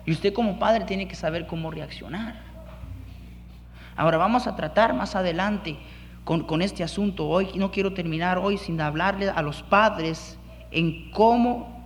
Y 0.05 0.12
usted 0.12 0.33
como 0.33 0.57
padre 0.57 0.86
tiene 0.86 1.07
que 1.07 1.15
saber 1.15 1.47
cómo 1.47 1.69
reaccionar. 1.69 2.41
Ahora 3.97 4.17
vamos 4.17 4.47
a 4.47 4.55
tratar 4.55 4.93
más 4.93 5.15
adelante 5.15 5.77
con, 6.23 6.43
con 6.43 6.62
este 6.62 6.81
asunto. 6.81 7.27
Hoy 7.27 7.49
no 7.55 7.71
quiero 7.71 7.93
terminar 7.93 8.38
hoy 8.38 8.57
sin 8.57 8.79
hablarle 8.79 9.29
a 9.29 9.41
los 9.41 9.63
padres 9.63 10.39
en 10.71 11.12
cómo 11.12 11.76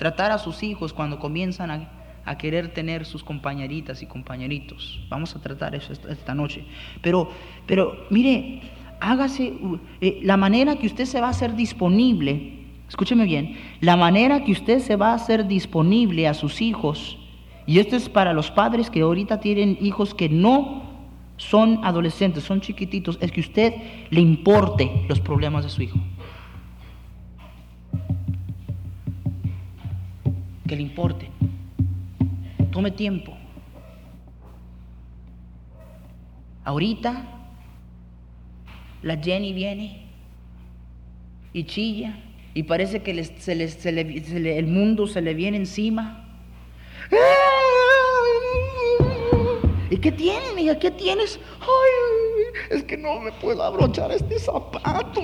tratar 0.00 0.32
a 0.32 0.38
sus 0.38 0.62
hijos 0.62 0.94
cuando 0.94 1.18
comienzan 1.18 1.70
a, 1.70 1.90
a 2.24 2.38
querer 2.38 2.72
tener 2.72 3.04
sus 3.04 3.22
compañeritas 3.22 4.00
y 4.00 4.06
compañeritos. 4.06 4.98
Vamos 5.10 5.36
a 5.36 5.42
tratar 5.42 5.74
eso 5.74 5.92
esta, 5.92 6.34
noche. 6.34 6.64
Pero, 7.02 7.28
pero 7.66 8.06
mire, 8.08 8.62
hágase 8.98 9.52
eh, 10.00 10.20
la 10.22 10.38
manera 10.38 10.76
que 10.76 10.86
usted 10.86 11.04
se 11.04 11.20
va 11.20 11.26
a 11.26 11.30
hacer 11.30 11.54
disponible. 11.54 12.60
Escúcheme 12.88 13.26
bien, 13.26 13.58
la 13.82 13.98
manera 13.98 14.42
que 14.42 14.52
usted 14.52 14.78
se 14.78 14.96
va 14.96 15.10
a 15.10 15.16
hacer 15.16 15.46
disponible 15.46 16.26
a 16.26 16.32
sus 16.32 16.62
hijos, 16.62 17.18
y 17.66 17.78
esto 17.78 17.94
es 17.94 18.08
para 18.08 18.32
los 18.32 18.50
padres 18.50 18.88
que 18.88 19.02
ahorita 19.02 19.38
tienen 19.38 19.76
hijos 19.82 20.14
que 20.14 20.30
no 20.30 20.82
son 21.36 21.84
adolescentes, 21.84 22.42
son 22.42 22.62
chiquititos, 22.62 23.18
es 23.20 23.30
que 23.32 23.40
usted 23.40 23.74
le 24.08 24.22
importe 24.22 25.04
los 25.10 25.20
problemas 25.20 25.64
de 25.64 25.70
su 25.70 25.82
hijo. 25.82 25.98
Que 30.70 30.76
le 30.76 30.82
importe. 30.82 31.28
Tome 32.70 32.92
tiempo. 32.92 33.36
Ahorita 36.62 37.24
la 39.02 39.16
Jenny 39.16 39.52
viene 39.52 40.06
y 41.52 41.64
chilla 41.64 42.16
y 42.54 42.62
parece 42.62 43.02
que 43.02 43.14
les- 43.14 43.32
se 43.38 43.56
les- 43.56 43.74
se 43.74 43.90
le- 43.90 44.58
el 44.58 44.68
mundo 44.68 45.08
se 45.08 45.20
le 45.20 45.34
viene 45.34 45.56
encima. 45.56 46.24
¿Y 49.90 49.96
qué 49.96 50.12
tienes, 50.12 50.54
mija? 50.54 50.78
¿Qué 50.78 50.92
tienes? 50.92 51.40
Ay, 51.60 52.76
es 52.78 52.84
que 52.84 52.96
no 52.96 53.18
me 53.18 53.32
puedo 53.32 53.60
abrochar 53.64 54.12
este 54.12 54.38
zapato. 54.38 55.20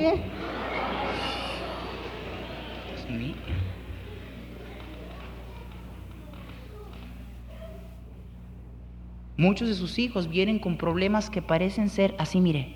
Muchos 9.37 9.69
de 9.69 9.75
sus 9.75 9.99
hijos 9.99 10.29
vienen 10.29 10.59
con 10.59 10.79
problemas 10.79 11.29
que 11.29 11.43
parecen 11.43 11.91
ser 11.91 12.15
así, 12.19 12.41
mire. 12.41 12.75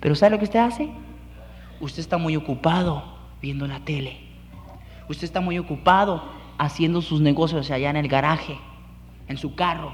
Pero 0.00 0.14
¿sabe 0.14 0.30
lo 0.30 0.38
que 0.38 0.44
usted 0.44 0.60
hace? 0.60 0.90
Usted 1.80 2.00
está 2.00 2.18
muy 2.18 2.36
ocupado 2.36 3.02
viendo 3.40 3.66
la 3.66 3.80
tele. 3.80 4.18
Usted 5.08 5.24
está 5.24 5.40
muy 5.40 5.58
ocupado 5.58 6.22
haciendo 6.58 7.00
sus 7.00 7.20
negocios 7.20 7.70
allá 7.70 7.88
en 7.90 7.96
el 7.96 8.08
garaje, 8.08 8.58
en 9.28 9.38
su 9.38 9.54
carro, 9.54 9.92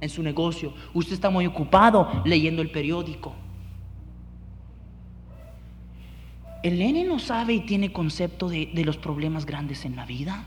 en 0.00 0.10
su 0.10 0.22
negocio. 0.22 0.74
Usted 0.92 1.14
está 1.14 1.30
muy 1.30 1.46
ocupado 1.46 2.22
leyendo 2.24 2.60
el 2.60 2.70
periódico. 2.70 3.34
El 6.62 6.78
nene 6.78 7.04
no 7.04 7.18
sabe 7.18 7.54
y 7.54 7.60
tiene 7.60 7.92
concepto 7.92 8.48
de, 8.48 8.70
de 8.74 8.84
los 8.84 8.96
problemas 8.96 9.46
grandes 9.46 9.84
en 9.84 9.96
la 9.96 10.04
vida. 10.04 10.44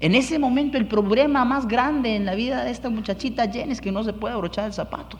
En 0.00 0.14
ese 0.14 0.38
momento 0.38 0.78
el 0.78 0.86
problema 0.86 1.44
más 1.44 1.66
grande 1.66 2.14
en 2.14 2.24
la 2.24 2.34
vida 2.34 2.64
de 2.64 2.70
esta 2.70 2.88
muchachita 2.88 3.50
Jen 3.50 3.72
es 3.72 3.80
que 3.80 3.90
no 3.90 4.04
se 4.04 4.12
puede 4.12 4.34
abrochar 4.34 4.66
el 4.66 4.72
zapato. 4.72 5.18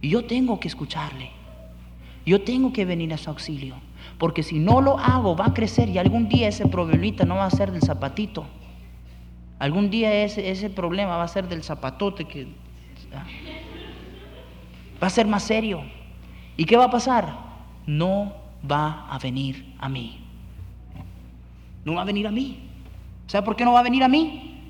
Y 0.00 0.10
yo 0.10 0.24
tengo 0.26 0.60
que 0.60 0.68
escucharle. 0.68 1.30
Yo 2.24 2.42
tengo 2.42 2.72
que 2.72 2.84
venir 2.84 3.12
a 3.12 3.18
su 3.18 3.30
auxilio. 3.30 3.76
Porque 4.18 4.42
si 4.42 4.58
no 4.58 4.80
lo 4.80 4.98
hago, 4.98 5.36
va 5.36 5.46
a 5.46 5.54
crecer 5.54 5.88
y 5.88 5.98
algún 5.98 6.28
día 6.28 6.48
ese 6.48 6.66
problemita 6.66 7.24
no 7.24 7.36
va 7.36 7.46
a 7.46 7.50
ser 7.50 7.72
del 7.72 7.82
zapatito. 7.82 8.46
Algún 9.58 9.90
día 9.90 10.12
ese, 10.22 10.50
ese 10.50 10.70
problema 10.70 11.16
va 11.16 11.24
a 11.24 11.28
ser 11.28 11.48
del 11.48 11.62
zapatote 11.62 12.26
que 12.26 12.46
ah, 13.14 13.24
va 15.02 15.06
a 15.06 15.10
ser 15.10 15.26
más 15.26 15.42
serio. 15.42 15.82
¿Y 16.56 16.64
qué 16.64 16.76
va 16.76 16.84
a 16.84 16.90
pasar? 16.90 17.36
No 17.86 18.34
va 18.70 19.06
a 19.10 19.18
venir 19.18 19.74
a 19.78 19.88
mí. 19.88 20.20
No 21.84 21.94
va 21.94 22.02
a 22.02 22.04
venir 22.04 22.26
a 22.26 22.30
mí. 22.30 22.65
¿Sabe 23.26 23.44
por 23.44 23.56
qué 23.56 23.64
no 23.64 23.72
va 23.72 23.80
a 23.80 23.84
venir 23.84 24.02
a 24.02 24.08
mí? 24.08 24.60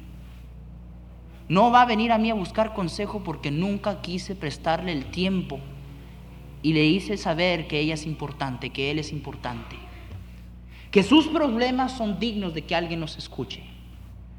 No 1.49 1.71
va 1.71 1.83
a 1.83 1.87
venir 1.87 2.11
a 2.11 2.19
mí 2.19 2.31
a 2.31 2.35
buscar 2.35 2.75
consejo 2.75 3.23
porque 3.23 3.51
nunca 3.51 4.01
quise 4.01 4.35
prestarle 4.35 4.92
el 4.92 5.07
tiempo 5.07 5.61
y 6.62 6.73
le 6.73 6.85
hice 6.85 7.16
saber 7.16 7.69
que 7.69 7.79
ella 7.79 7.95
es 7.95 8.07
importante, 8.07 8.71
que 8.71 8.90
él 8.90 8.99
es 8.99 9.12
importante, 9.12 9.77
que 10.90 11.03
sus 11.03 11.29
problemas 11.29 11.97
son 11.97 12.19
dignos 12.19 12.55
de 12.55 12.62
que 12.62 12.75
alguien 12.75 12.99
nos 12.99 13.16
escuche. 13.16 13.62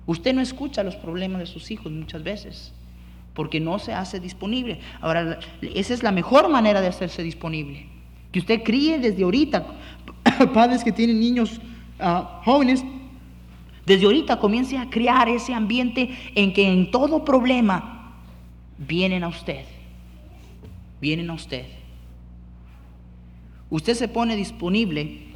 Usted 0.05 0.33
no 0.33 0.41
escucha 0.41 0.83
los 0.83 0.95
problemas 0.95 1.39
de 1.39 1.45
sus 1.45 1.71
hijos 1.71 1.91
muchas 1.91 2.23
veces 2.23 2.73
porque 3.33 3.59
no 3.59 3.77
se 3.77 3.93
hace 3.93 4.19
disponible. 4.19 4.79
Ahora, 4.99 5.39
esa 5.61 5.93
es 5.93 6.01
la 6.01 6.11
mejor 6.11 6.49
manera 6.49 6.81
de 6.81 6.87
hacerse 6.87 7.21
disponible. 7.21 7.85
Que 8.31 8.39
usted 8.39 8.63
críe 8.63 8.97
desde 8.97 9.23
ahorita, 9.23 9.67
padres 10.55 10.83
que 10.83 10.91
tienen 10.91 11.19
niños 11.19 11.61
ah, 11.99 12.41
jóvenes, 12.43 12.83
desde 13.87 14.05
ahorita 14.05 14.37
comience 14.37 14.77
a 14.77 14.89
crear 14.89 15.29
ese 15.29 15.53
ambiente 15.53 16.13
en 16.35 16.51
que 16.51 16.67
en 16.67 16.91
todo 16.91 17.23
problema 17.23 18.17
vienen 18.77 19.23
a 19.23 19.29
usted. 19.29 19.63
Vienen 20.99 21.29
a 21.29 21.33
usted. 21.33 21.65
Usted 23.69 23.93
se 23.93 24.09
pone 24.09 24.35
disponible 24.35 25.27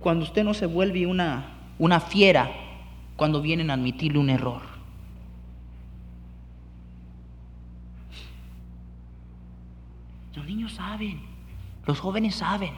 cuando 0.00 0.24
usted 0.24 0.42
no 0.42 0.54
se 0.54 0.66
vuelve 0.66 1.06
una, 1.06 1.52
una 1.78 2.00
fiera 2.00 2.50
cuando 3.14 3.40
vienen 3.40 3.70
a 3.70 3.74
admitirle 3.74 4.18
un 4.18 4.30
error. 4.30 4.62
Los 10.34 10.46
niños 10.46 10.72
saben, 10.72 11.20
los 11.86 12.00
jóvenes 12.00 12.34
saben. 12.34 12.72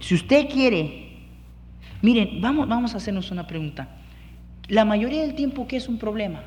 Si 0.00 0.14
usted 0.14 0.50
quiere, 0.50 1.03
miren, 2.04 2.38
vamos, 2.42 2.68
vamos 2.68 2.92
a 2.92 2.98
hacernos 2.98 3.30
una 3.30 3.46
pregunta. 3.46 3.88
La 4.68 4.84
mayoría 4.84 5.22
del 5.22 5.34
tiempo, 5.34 5.66
¿qué 5.66 5.78
es 5.78 5.88
un 5.88 5.98
problema? 5.98 6.42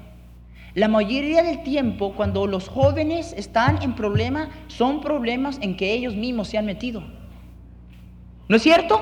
La 0.75 0.87
mayoría 0.87 1.41
del 1.41 1.63
tiempo, 1.63 2.13
cuando 2.13 2.45
los 2.45 2.69
jóvenes 2.69 3.33
están 3.35 3.81
en 3.81 3.95
problema, 3.95 4.49
son 4.67 5.01
problemas 5.01 5.57
en 5.63 5.75
que 5.75 5.93
ellos 5.93 6.15
mismos 6.15 6.49
se 6.49 6.59
han 6.59 6.67
metido. 6.67 7.03
¿No 8.47 8.55
es 8.55 8.61
cierto? 8.61 9.01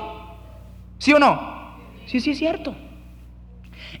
¿Sí 0.96 1.12
o 1.12 1.18
no? 1.18 1.76
Sí, 2.06 2.20
sí 2.20 2.30
es 2.30 2.38
cierto. 2.38 2.74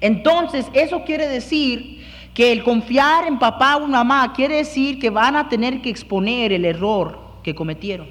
Entonces, 0.00 0.66
eso 0.72 1.04
quiere 1.04 1.28
decir 1.28 2.06
que 2.32 2.52
el 2.52 2.64
confiar 2.64 3.26
en 3.26 3.38
papá 3.38 3.76
o 3.76 3.86
mamá 3.86 4.32
quiere 4.32 4.56
decir 4.56 4.98
que 4.98 5.10
van 5.10 5.36
a 5.36 5.50
tener 5.50 5.82
que 5.82 5.90
exponer 5.90 6.54
el 6.54 6.64
error 6.64 7.18
que 7.42 7.54
cometieron. 7.54 8.08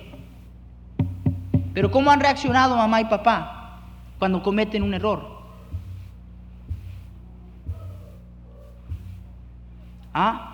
Pero 1.74 1.90
¿cómo 1.90 2.12
han 2.12 2.20
reaccionado 2.20 2.76
mamá 2.76 3.02
y 3.02 3.06
papá 3.06 3.65
cuando 4.20 4.42
cometen 4.42 4.84
un 4.84 4.94
error? 4.94 5.36
¿Ah? 10.14 10.52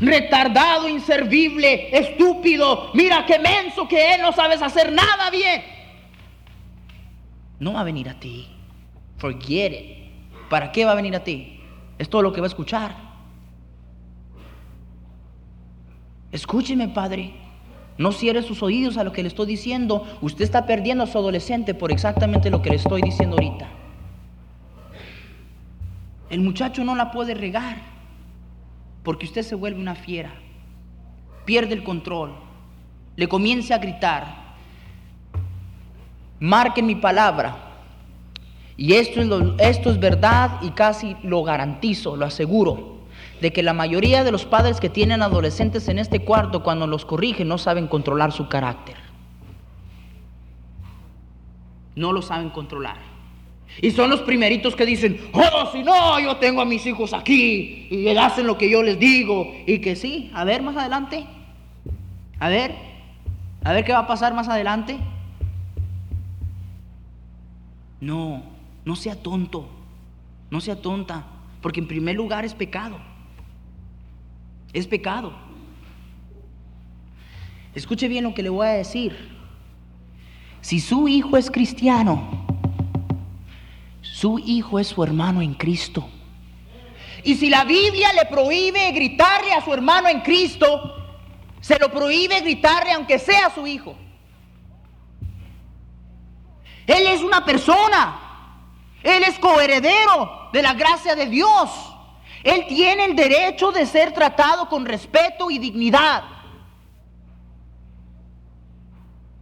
Retardado, 0.00 0.88
inservible, 0.88 1.96
estúpido. 1.96 2.90
Mira 2.94 3.24
qué 3.26 3.38
menso 3.38 3.86
que 3.86 4.14
él 4.14 4.22
no 4.22 4.32
sabes 4.32 4.60
hacer 4.60 4.92
nada 4.92 5.30
bien. 5.30 5.62
No 7.60 7.74
va 7.74 7.80
a 7.80 7.84
venir 7.84 8.08
a 8.08 8.18
ti. 8.18 8.48
Forget 9.18 9.72
it. 9.72 10.04
¿Para 10.50 10.72
qué 10.72 10.84
va 10.84 10.92
a 10.92 10.96
venir 10.96 11.14
a 11.14 11.22
ti? 11.22 11.60
Es 11.96 12.10
todo 12.10 12.22
lo 12.22 12.32
que 12.32 12.40
va 12.40 12.46
a 12.46 12.48
escuchar. 12.48 12.96
Escúcheme, 16.32 16.88
padre. 16.88 17.43
No 17.96 18.10
cierre 18.12 18.42
sus 18.42 18.62
oídos 18.62 18.96
a 18.96 19.04
lo 19.04 19.12
que 19.12 19.22
le 19.22 19.28
estoy 19.28 19.46
diciendo. 19.46 20.06
Usted 20.20 20.42
está 20.44 20.66
perdiendo 20.66 21.04
a 21.04 21.06
su 21.06 21.16
adolescente 21.18 21.74
por 21.74 21.92
exactamente 21.92 22.50
lo 22.50 22.60
que 22.60 22.70
le 22.70 22.76
estoy 22.76 23.02
diciendo 23.02 23.36
ahorita. 23.36 23.68
El 26.30 26.40
muchacho 26.40 26.82
no 26.84 26.94
la 26.96 27.10
puede 27.12 27.34
regar 27.34 27.76
porque 29.02 29.26
usted 29.26 29.42
se 29.42 29.54
vuelve 29.54 29.78
una 29.80 29.94
fiera, 29.94 30.32
pierde 31.44 31.74
el 31.74 31.84
control, 31.84 32.34
le 33.16 33.28
comienza 33.28 33.74
a 33.74 33.78
gritar, 33.78 34.26
marquen 36.40 36.86
mi 36.86 36.94
palabra. 36.96 37.56
Y 38.76 38.94
esto 38.94 39.20
es, 39.20 39.26
lo- 39.28 39.56
esto 39.58 39.90
es 39.90 40.00
verdad 40.00 40.58
y 40.62 40.70
casi 40.70 41.16
lo 41.22 41.44
garantizo, 41.44 42.16
lo 42.16 42.24
aseguro, 42.26 42.93
de 43.40 43.52
que 43.52 43.62
la 43.62 43.72
mayoría 43.72 44.24
de 44.24 44.32
los 44.32 44.44
padres 44.44 44.80
que 44.80 44.88
tienen 44.88 45.22
adolescentes 45.22 45.88
en 45.88 45.98
este 45.98 46.24
cuarto, 46.24 46.62
cuando 46.62 46.86
los 46.86 47.04
corrigen, 47.04 47.48
no 47.48 47.58
saben 47.58 47.86
controlar 47.86 48.32
su 48.32 48.48
carácter. 48.48 48.96
No 51.94 52.12
lo 52.12 52.22
saben 52.22 52.50
controlar. 52.50 52.96
Y 53.80 53.90
son 53.90 54.10
los 54.10 54.20
primeritos 54.20 54.76
que 54.76 54.86
dicen, 54.86 55.20
oh, 55.32 55.70
si 55.72 55.82
no, 55.82 56.20
yo 56.20 56.36
tengo 56.36 56.60
a 56.60 56.64
mis 56.64 56.86
hijos 56.86 57.12
aquí 57.12 57.88
y 57.90 58.08
hacen 58.16 58.46
lo 58.46 58.56
que 58.56 58.70
yo 58.70 58.82
les 58.82 58.98
digo. 58.98 59.52
Y 59.66 59.80
que 59.80 59.96
sí, 59.96 60.30
a 60.34 60.44
ver 60.44 60.62
más 60.62 60.76
adelante. 60.76 61.26
A 62.38 62.48
ver, 62.48 62.74
a 63.64 63.72
ver 63.72 63.84
qué 63.84 63.92
va 63.92 64.00
a 64.00 64.06
pasar 64.06 64.34
más 64.34 64.48
adelante. 64.48 64.96
No, 68.00 68.42
no 68.84 68.96
sea 68.96 69.16
tonto, 69.16 69.66
no 70.50 70.60
sea 70.60 70.80
tonta, 70.80 71.24
porque 71.62 71.80
en 71.80 71.88
primer 71.88 72.14
lugar 72.16 72.44
es 72.44 72.54
pecado. 72.54 72.98
Es 74.74 74.86
pecado. 74.86 75.32
Escuche 77.74 78.08
bien 78.08 78.24
lo 78.24 78.34
que 78.34 78.42
le 78.42 78.50
voy 78.50 78.66
a 78.66 78.72
decir. 78.72 79.34
Si 80.60 80.80
su 80.80 81.08
hijo 81.08 81.36
es 81.36 81.50
cristiano, 81.50 82.44
su 84.02 84.38
hijo 84.38 84.78
es 84.78 84.88
su 84.88 85.02
hermano 85.02 85.42
en 85.42 85.54
Cristo. 85.54 86.08
Y 87.22 87.36
si 87.36 87.48
la 87.48 87.64
Biblia 87.64 88.12
le 88.12 88.26
prohíbe 88.26 88.90
gritarle 88.92 89.52
a 89.52 89.64
su 89.64 89.72
hermano 89.72 90.08
en 90.08 90.20
Cristo, 90.20 90.94
se 91.60 91.78
lo 91.78 91.90
prohíbe 91.90 92.40
gritarle 92.40 92.92
aunque 92.92 93.18
sea 93.18 93.50
su 93.54 93.66
hijo. 93.66 93.96
Él 96.86 97.06
es 97.06 97.22
una 97.22 97.44
persona. 97.44 98.20
Él 99.02 99.22
es 99.22 99.38
coheredero 99.38 100.48
de 100.52 100.62
la 100.62 100.74
gracia 100.74 101.14
de 101.14 101.26
Dios. 101.26 101.93
Él 102.44 102.66
tiene 102.68 103.06
el 103.06 103.16
derecho 103.16 103.72
de 103.72 103.86
ser 103.86 104.12
tratado 104.12 104.68
con 104.68 104.84
respeto 104.84 105.50
y 105.50 105.58
dignidad. 105.58 106.24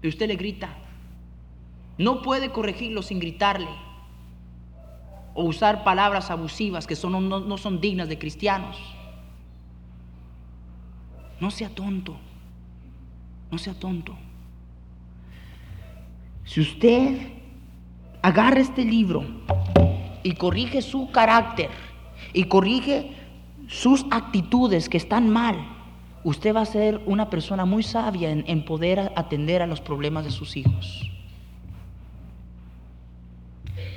Y 0.00 0.08
usted 0.08 0.28
le 0.28 0.36
grita. 0.36 0.68
No 1.98 2.22
puede 2.22 2.52
corregirlo 2.52 3.02
sin 3.02 3.18
gritarle. 3.18 3.68
O 5.34 5.44
usar 5.44 5.82
palabras 5.82 6.30
abusivas 6.30 6.86
que 6.86 6.94
no 6.94 7.58
son 7.58 7.80
dignas 7.80 8.08
de 8.08 8.18
cristianos. 8.18 8.78
No 11.40 11.50
sea 11.50 11.70
tonto. 11.70 12.16
No 13.50 13.58
sea 13.58 13.74
tonto. 13.74 14.16
Si 16.44 16.60
usted 16.60 17.32
agarra 18.22 18.60
este 18.60 18.84
libro 18.84 19.24
y 20.22 20.34
corrige 20.34 20.82
su 20.82 21.10
carácter 21.10 21.91
y 22.32 22.44
corrige 22.44 23.12
sus 23.68 24.04
actitudes 24.10 24.88
que 24.88 24.96
están 24.96 25.30
mal, 25.30 25.56
usted 26.24 26.54
va 26.54 26.62
a 26.62 26.66
ser 26.66 27.00
una 27.06 27.30
persona 27.30 27.64
muy 27.64 27.82
sabia 27.82 28.30
en, 28.30 28.64
poder 28.64 29.12
atender 29.16 29.62
a 29.62 29.66
los 29.66 29.80
problemas 29.80 30.24
de 30.24 30.30
sus 30.30 30.56
hijos. 30.56 31.10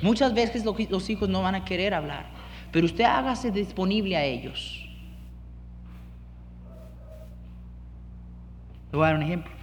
Muchas 0.02 0.34
veces 0.34 0.64
los 0.64 1.10
hijos 1.10 1.28
no 1.28 1.42
van 1.42 1.54
a 1.54 1.64
querer 1.64 1.94
hablar, 1.94 2.26
pero 2.72 2.86
usted 2.86 3.04
hágase 3.04 3.50
disponible 3.50 4.16
a 4.16 4.24
ellos. 4.24 4.82
Le 8.92 8.98
voy 8.98 9.04
a 9.04 9.08
dar 9.08 9.16
un 9.16 9.22
ejemplo. 9.22 9.55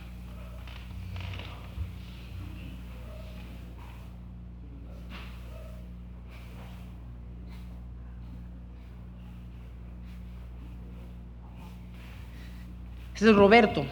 Ese 13.23 13.31
es 13.31 13.37
Roberto, 13.37 13.85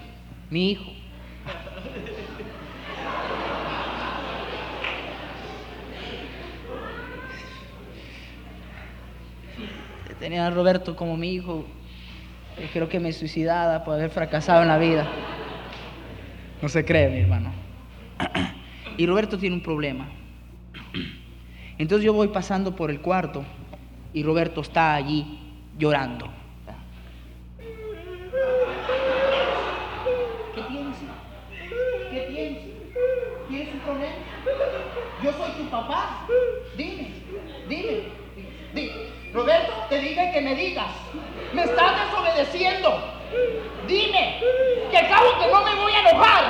mi 0.50 0.72
hijo. 0.72 0.92
Tenía 10.20 10.48
a 10.48 10.50
Roberto 10.50 10.98
como 10.98 11.16
mi 11.16 11.32
hijo. 11.32 11.66
Creo 12.74 12.90
que 12.90 13.00
me 13.00 13.14
suicidaba 13.14 13.86
por 13.86 13.94
haber 13.94 14.10
fracasado 14.10 14.64
en 14.64 14.68
la 14.68 14.78
vida. 14.78 15.08
No 16.62 16.68
se 16.68 16.84
cree, 16.84 17.08
mi 17.08 17.22
hermano. 17.22 17.54
Y 18.98 19.06
Roberto 19.06 19.38
tiene 19.38 19.56
un 19.56 19.64
problema. 19.64 20.10
Entonces 21.78 22.04
yo 22.04 22.12
voy 22.12 22.28
pasando 22.28 22.76
por 22.76 22.92
el 22.92 23.00
cuarto 23.00 23.46
y 24.12 24.24
Roberto 24.24 24.60
está 24.60 24.94
allí 24.94 25.40
llorando. 25.80 26.41
Papá. 35.72 36.28
Dime, 36.76 37.08
dime, 37.68 38.04
dime. 38.74 38.92
Roberto, 39.34 39.74
te 39.90 40.00
dije 40.00 40.32
que 40.34 40.42
me 40.42 40.56
digas. 40.56 40.90
Me 41.54 41.64
estás 41.64 42.06
desobedeciendo. 42.06 43.02
Dime, 43.88 44.40
que 44.92 44.98
acabo 44.98 45.28
que 45.40 45.52
no 45.52 45.64
me 45.64 45.76
voy 45.76 45.92
a 45.94 46.10
enojar. 46.10 46.44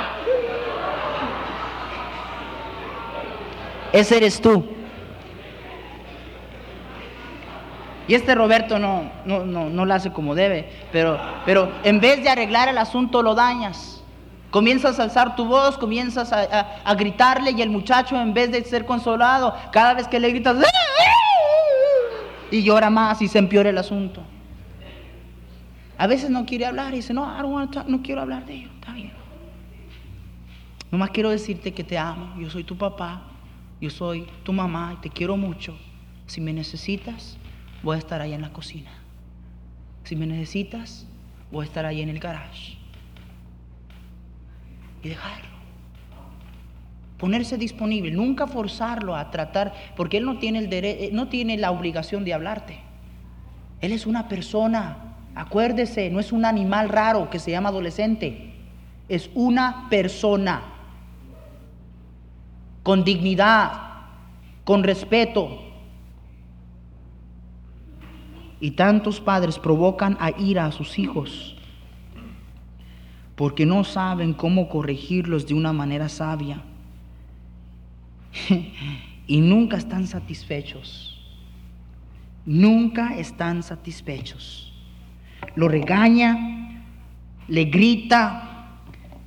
Ese 3.92 4.16
eres 4.16 4.40
tú. 4.40 4.68
Y 8.08 8.14
este 8.14 8.34
Roberto 8.34 8.78
no, 8.78 9.10
no, 9.24 9.44
no, 9.44 9.70
no 9.70 9.84
lo 9.84 9.94
hace 9.94 10.12
como 10.12 10.34
debe, 10.34 10.68
pero, 10.90 11.18
pero 11.46 11.72
en 11.84 12.00
vez 12.00 12.22
de 12.22 12.30
arreglar 12.30 12.68
el 12.68 12.78
asunto 12.78 13.22
lo 13.22 13.34
dañas. 13.34 14.01
Comienzas 14.52 15.00
a 15.00 15.04
alzar 15.04 15.34
tu 15.34 15.46
voz, 15.46 15.78
comienzas 15.78 16.30
a, 16.30 16.94
gritarle 16.94 17.52
y 17.52 17.62
el 17.62 17.70
muchacho 17.70 18.20
en 18.20 18.34
vez 18.34 18.52
de 18.52 18.62
ser 18.62 18.84
consolado, 18.84 19.56
cada 19.72 19.94
vez 19.94 20.06
que 20.06 20.20
le 20.20 20.28
gritas, 20.28 20.58
y 22.50 22.62
llora 22.62 22.90
más 22.90 23.22
y 23.22 23.28
se 23.28 23.38
empeora 23.38 23.70
el 23.70 23.78
asunto. 23.78 24.22
A 25.96 26.06
veces 26.06 26.28
no 26.28 26.44
quiere 26.44 26.66
hablar 26.66 26.92
y 26.92 26.96
dice, 26.96 27.14
no, 27.14 27.66
no 27.86 28.02
quiero 28.02 28.20
hablar 28.20 28.44
de 28.44 28.56
ello, 28.56 28.68
está 28.74 28.92
bien. 28.92 29.14
Nomás 30.90 31.08
quiero 31.12 31.30
decirte 31.30 31.72
que 31.72 31.82
te 31.82 31.96
amo, 31.96 32.38
yo 32.38 32.50
soy 32.50 32.64
tu 32.64 32.76
papá, 32.76 33.22
yo 33.80 33.88
soy 33.88 34.26
tu 34.42 34.52
mamá 34.52 34.96
y 34.98 35.00
te 35.00 35.08
quiero 35.08 35.38
mucho. 35.38 35.78
Si 36.26 36.42
me 36.42 36.52
necesitas, 36.52 37.38
voy 37.82 37.96
a 37.96 37.98
estar 37.98 38.20
ahí 38.20 38.34
en 38.34 38.42
la 38.42 38.52
cocina. 38.52 38.90
Si 40.04 40.14
me 40.14 40.26
necesitas, 40.26 41.06
voy 41.50 41.64
a 41.64 41.68
estar 41.68 41.86
ahí 41.86 42.02
en 42.02 42.10
el 42.10 42.18
garage 42.18 42.81
y 45.02 45.08
dejarlo. 45.08 45.48
Ponerse 47.18 47.56
disponible, 47.56 48.10
nunca 48.10 48.46
forzarlo 48.46 49.14
a 49.14 49.30
tratar, 49.30 49.72
porque 49.96 50.16
él 50.16 50.24
no 50.24 50.38
tiene, 50.38 50.60
el 50.60 50.72
eh, 50.72 51.10
no 51.12 51.28
tiene 51.28 51.56
la 51.56 51.70
obligación 51.70 52.24
de 52.24 52.34
hablarte. 52.34 52.80
Él 53.80 53.92
es 53.92 54.06
una 54.06 54.28
persona, 54.28 55.14
acuérdese, 55.34 56.10
no 56.10 56.20
es 56.20 56.32
un 56.32 56.44
animal 56.44 56.88
raro 56.88 57.30
que 57.30 57.38
se 57.38 57.50
llama 57.50 57.68
adolescente, 57.68 58.54
es 59.08 59.30
una 59.34 59.86
persona 59.88 60.62
con 62.82 63.04
dignidad, 63.04 63.72
con 64.64 64.82
respeto. 64.82 65.60
Y 68.58 68.72
tantos 68.72 69.20
padres 69.20 69.58
provocan 69.58 70.16
a 70.20 70.30
ira 70.30 70.66
a 70.66 70.72
sus 70.72 70.98
hijos 70.98 71.51
porque 73.36 73.66
no 73.66 73.84
saben 73.84 74.34
cómo 74.34 74.68
corregirlos 74.68 75.46
de 75.46 75.54
una 75.54 75.72
manera 75.72 76.08
sabia. 76.08 76.62
y 79.26 79.40
nunca 79.40 79.76
están 79.76 80.06
satisfechos. 80.06 81.08
Nunca 82.44 83.16
están 83.16 83.62
satisfechos. 83.62 84.72
Lo 85.54 85.68
regaña, 85.68 86.84
le 87.48 87.64
grita, 87.64 88.78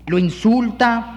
lo 0.08 0.18
insulta, 0.18 1.16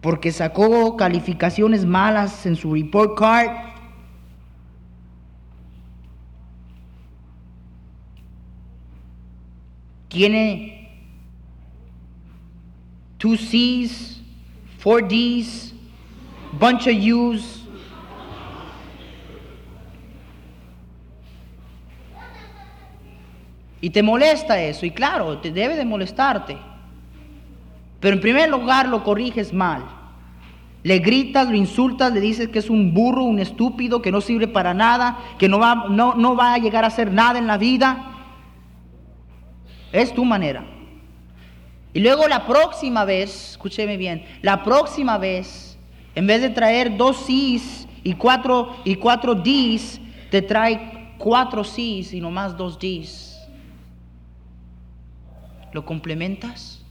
porque 0.00 0.32
sacó 0.32 0.96
calificaciones 0.96 1.84
malas 1.84 2.46
en 2.46 2.56
su 2.56 2.72
report 2.72 3.18
card 3.18 3.69
tiene 10.10 10.90
two 13.16 13.36
C's, 13.36 14.20
four 14.78 15.06
D's, 15.06 15.72
bunch 16.58 16.88
of 16.88 16.94
U's. 16.94 17.56
Y 23.80 23.90
te 23.90 24.02
molesta 24.02 24.60
eso, 24.60 24.84
y 24.84 24.90
claro, 24.90 25.38
te 25.38 25.52
debe 25.52 25.74
de 25.74 25.86
molestarte. 25.86 26.58
Pero 27.98 28.16
en 28.16 28.20
primer 28.20 28.50
lugar 28.50 28.88
lo 28.88 29.02
corriges 29.04 29.54
mal. 29.54 29.84
Le 30.82 30.98
gritas, 30.98 31.48
lo 31.48 31.54
insultas, 31.54 32.12
le 32.12 32.20
dices 32.20 32.48
que 32.48 32.58
es 32.58 32.68
un 32.68 32.92
burro, 32.92 33.22
un 33.22 33.38
estúpido, 33.38 34.02
que 34.02 34.10
no 34.10 34.20
sirve 34.20 34.48
para 34.48 34.74
nada, 34.74 35.18
que 35.38 35.48
no 35.48 35.58
va, 35.58 35.86
no, 35.88 36.14
no 36.14 36.36
va 36.36 36.54
a 36.54 36.58
llegar 36.58 36.84
a 36.84 36.88
hacer 36.88 37.12
nada 37.12 37.38
en 37.38 37.46
la 37.46 37.58
vida. 37.58 38.19
Es 39.92 40.14
tu 40.14 40.24
manera. 40.24 40.64
Y 41.92 42.00
luego 42.00 42.28
la 42.28 42.46
próxima 42.46 43.04
vez, 43.04 43.50
escúcheme 43.50 43.96
bien, 43.96 44.24
la 44.42 44.62
próxima 44.62 45.18
vez, 45.18 45.76
en 46.14 46.26
vez 46.26 46.40
de 46.40 46.50
traer 46.50 46.96
dos 46.96 47.26
Cs 47.26 47.88
y 48.04 48.14
cuatro, 48.14 48.76
y 48.84 48.94
cuatro 48.94 49.34
Ds, 49.34 50.00
te 50.30 50.40
trae 50.42 51.14
cuatro 51.18 51.62
Cs 51.64 52.12
y 52.12 52.20
nomás 52.20 52.56
dos 52.56 52.78
Ds. 52.78 53.48
¿Lo 55.72 55.84
complementas? 55.84 56.84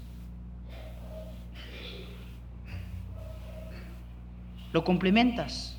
¿Lo 4.72 4.84
complementas? 4.84 5.76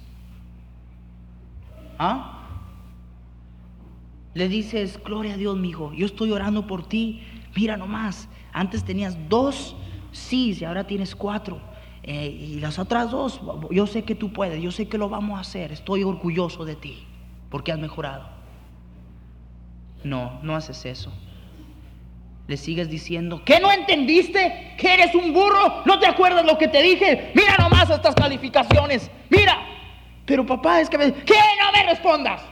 ¿Ah? 1.98 2.39
Le 4.34 4.48
dices, 4.48 5.00
gloria 5.02 5.34
a 5.34 5.36
Dios, 5.36 5.56
mijo, 5.56 5.92
yo 5.92 6.06
estoy 6.06 6.30
orando 6.30 6.66
por 6.66 6.86
ti. 6.86 7.22
Mira 7.56 7.76
nomás, 7.76 8.28
antes 8.52 8.84
tenías 8.84 9.16
dos 9.28 9.76
sí 10.12 10.56
y 10.58 10.64
ahora 10.64 10.86
tienes 10.86 11.14
cuatro. 11.16 11.60
Eh, 12.02 12.28
y 12.28 12.60
las 12.60 12.78
otras 12.78 13.10
dos, 13.10 13.40
yo 13.70 13.86
sé 13.86 14.04
que 14.04 14.14
tú 14.14 14.32
puedes, 14.32 14.62
yo 14.62 14.70
sé 14.70 14.88
que 14.88 14.98
lo 14.98 15.08
vamos 15.08 15.36
a 15.36 15.40
hacer. 15.40 15.72
Estoy 15.72 16.04
orgulloso 16.04 16.64
de 16.64 16.76
ti 16.76 17.06
porque 17.50 17.72
has 17.72 17.78
mejorado. 17.78 18.28
No, 20.04 20.38
no 20.42 20.56
haces 20.56 20.86
eso. 20.86 21.12
Le 22.46 22.56
sigues 22.56 22.88
diciendo, 22.88 23.42
¿qué 23.44 23.60
no 23.60 23.70
entendiste? 23.70 24.74
¿Que 24.78 24.94
eres 24.94 25.14
un 25.14 25.32
burro? 25.32 25.82
¿No 25.84 25.98
te 25.98 26.06
acuerdas 26.06 26.44
lo 26.44 26.56
que 26.56 26.68
te 26.68 26.82
dije? 26.82 27.32
Mira 27.34 27.56
nomás 27.58 27.90
estas 27.90 28.14
calificaciones. 28.14 29.10
Mira. 29.28 29.58
Pero 30.24 30.46
papá, 30.46 30.80
es 30.80 30.88
que 30.88 30.98
me... 30.98 31.12
¿Qué? 31.12 31.34
No 31.60 31.72
me 31.72 31.90
respondas. 31.90 32.42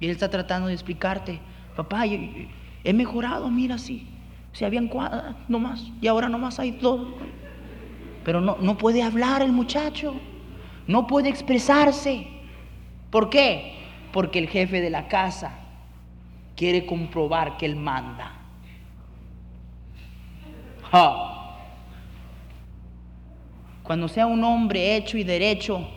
Y 0.00 0.06
él 0.06 0.12
está 0.12 0.28
tratando 0.30 0.68
de 0.68 0.74
explicarte, 0.74 1.40
papá, 1.76 2.04
he 2.06 2.92
mejorado, 2.92 3.50
mira, 3.50 3.78
sí. 3.78 4.06
Si 4.52 4.64
habían 4.64 4.88
cuatro 4.88 5.34
nomás, 5.48 5.84
y 6.00 6.06
ahora 6.06 6.28
nomás 6.28 6.58
hay 6.58 6.72
dos. 6.72 7.08
Pero 8.24 8.40
no, 8.40 8.56
no 8.60 8.78
puede 8.78 9.02
hablar 9.02 9.42
el 9.42 9.52
muchacho, 9.52 10.14
no 10.86 11.06
puede 11.06 11.28
expresarse. 11.28 12.26
¿Por 13.10 13.30
qué? 13.30 13.74
Porque 14.12 14.38
el 14.38 14.48
jefe 14.48 14.80
de 14.80 14.90
la 14.90 15.08
casa 15.08 15.52
quiere 16.56 16.86
comprobar 16.86 17.56
que 17.56 17.66
él 17.66 17.76
manda. 17.76 18.32
Cuando 23.82 24.08
sea 24.08 24.26
un 24.26 24.42
hombre 24.44 24.96
hecho 24.96 25.18
y 25.18 25.24
derecho 25.24 25.88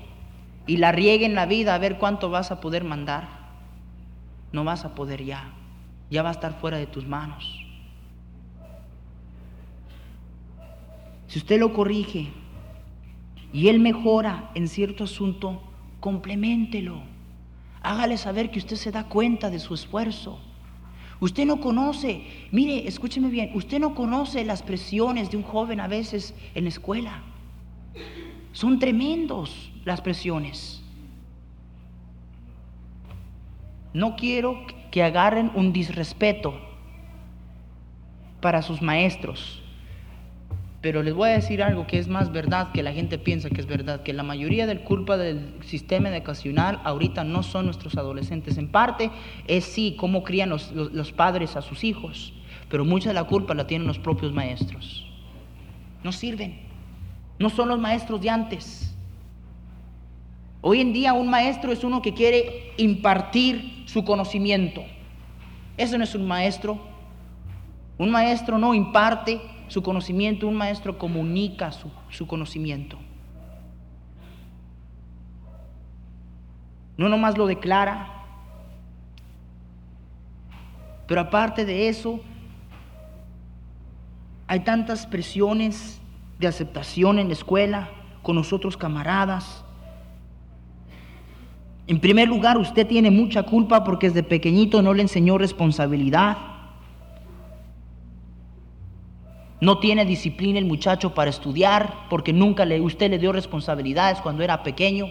y 0.67 0.77
la 0.77 0.91
riegue 0.91 1.25
en 1.25 1.35
la 1.35 1.45
vida, 1.45 1.75
a 1.75 1.77
ver 1.77 1.97
cuánto 1.97 2.29
vas 2.29 2.51
a 2.51 2.61
poder 2.61 2.83
mandar 2.83 3.40
no 4.51 4.63
vas 4.63 4.85
a 4.85 4.95
poder 4.95 5.23
ya. 5.23 5.53
Ya 6.09 6.23
va 6.23 6.29
a 6.29 6.33
estar 6.33 6.59
fuera 6.59 6.77
de 6.77 6.87
tus 6.87 7.07
manos. 7.07 7.65
Si 11.27 11.39
usted 11.39 11.59
lo 11.59 11.73
corrige 11.73 12.27
y 13.53 13.69
él 13.69 13.79
mejora 13.79 14.51
en 14.53 14.67
cierto 14.67 15.05
asunto, 15.05 15.61
complementelo. 16.01 17.01
Hágale 17.81 18.17
saber 18.17 18.51
que 18.51 18.59
usted 18.59 18.75
se 18.75 18.91
da 18.91 19.05
cuenta 19.05 19.49
de 19.49 19.59
su 19.59 19.73
esfuerzo. 19.73 20.39
Usted 21.21 21.45
no 21.45 21.61
conoce, 21.61 22.25
mire, 22.51 22.87
escúcheme 22.87 23.29
bien, 23.29 23.51
usted 23.53 23.79
no 23.79 23.95
conoce 23.95 24.43
las 24.43 24.63
presiones 24.63 25.29
de 25.31 25.37
un 25.37 25.43
joven 25.43 25.79
a 25.79 25.87
veces 25.87 26.33
en 26.55 26.63
la 26.63 26.69
escuela. 26.69 27.21
Son 28.51 28.79
tremendos 28.79 29.71
las 29.85 30.01
presiones. 30.01 30.80
No 33.93 34.15
quiero 34.15 34.65
que 34.91 35.03
agarren 35.03 35.51
un 35.55 35.73
disrespeto 35.73 36.53
para 38.41 38.61
sus 38.61 38.81
maestros. 38.81 39.61
Pero 40.81 41.03
les 41.03 41.13
voy 41.13 41.29
a 41.29 41.33
decir 41.33 41.61
algo 41.61 41.85
que 41.85 41.99
es 41.99 42.07
más 42.07 42.31
verdad 42.31 42.71
que 42.71 42.81
la 42.81 42.91
gente 42.91 43.19
piensa 43.19 43.49
que 43.51 43.61
es 43.61 43.67
verdad, 43.67 44.01
que 44.01 44.13
la 44.13 44.23
mayoría 44.23 44.65
del 44.65 44.81
culpa 44.81 45.15
del 45.15 45.53
sistema 45.63 46.09
educacional 46.09 46.81
ahorita 46.83 47.23
no 47.23 47.43
son 47.43 47.65
nuestros 47.65 47.97
adolescentes. 47.97 48.57
En 48.57 48.67
parte 48.67 49.11
es 49.47 49.63
sí 49.65 49.95
cómo 49.97 50.23
crían 50.23 50.49
los, 50.49 50.71
los 50.71 51.11
padres 51.11 51.55
a 51.55 51.61
sus 51.61 51.83
hijos, 51.83 52.33
pero 52.67 52.83
mucha 52.83 53.09
de 53.09 53.13
la 53.13 53.25
culpa 53.25 53.53
la 53.53 53.67
tienen 53.67 53.87
los 53.87 53.99
propios 53.99 54.33
maestros. 54.33 55.05
No 56.03 56.11
sirven. 56.11 56.59
No 57.37 57.49
son 57.49 57.69
los 57.69 57.79
maestros 57.79 58.19
de 58.21 58.31
antes. 58.31 58.90
Hoy 60.61 60.79
en 60.79 60.93
día 60.93 61.13
un 61.13 61.27
maestro 61.27 61.71
es 61.71 61.83
uno 61.83 62.03
que 62.03 62.13
quiere 62.13 62.73
impartir 62.77 63.83
su 63.87 64.05
conocimiento. 64.05 64.83
Eso 65.75 65.97
no 65.97 66.03
es 66.03 66.13
un 66.13 66.27
maestro. 66.27 66.79
Un 67.97 68.11
maestro 68.11 68.59
no 68.59 68.75
imparte 68.75 69.41
su 69.67 69.81
conocimiento, 69.81 70.47
un 70.47 70.55
maestro 70.55 70.99
comunica 70.99 71.71
su, 71.71 72.27
conocimiento. 72.27 72.99
No 76.97 77.09
nomás 77.09 77.37
lo 77.37 77.47
declara. 77.47 78.17
Pero 81.07 81.21
aparte 81.21 81.65
de 81.65 81.89
eso, 81.89 82.21
hay 84.45 84.59
tantas 84.59 85.07
presiones 85.07 85.99
de 86.37 86.47
aceptación 86.47 87.17
en 87.17 87.27
la 87.27 87.33
escuela, 87.33 87.89
con 88.21 88.35
nosotros 88.35 88.77
camaradas, 88.77 89.65
en 91.91 91.99
primer 91.99 92.29
lugar, 92.29 92.57
usted 92.57 92.87
tiene 92.87 93.11
mucha 93.11 93.43
culpa 93.43 93.83
porque 93.83 94.07
desde 94.07 94.23
pequeñito 94.23 94.81
no 94.81 94.93
le 94.93 95.01
enseñó 95.01 95.37
responsabilidad. 95.37 96.37
No 99.59 99.77
tiene 99.79 100.05
disciplina 100.05 100.57
el 100.57 100.63
muchacho 100.63 101.13
para 101.13 101.29
estudiar 101.29 102.07
porque 102.09 102.31
nunca 102.31 102.63
le, 102.63 102.79
usted 102.79 103.09
le 103.09 103.19
dio 103.19 103.33
responsabilidades 103.33 104.21
cuando 104.21 104.41
era 104.41 104.63
pequeño. 104.63 105.07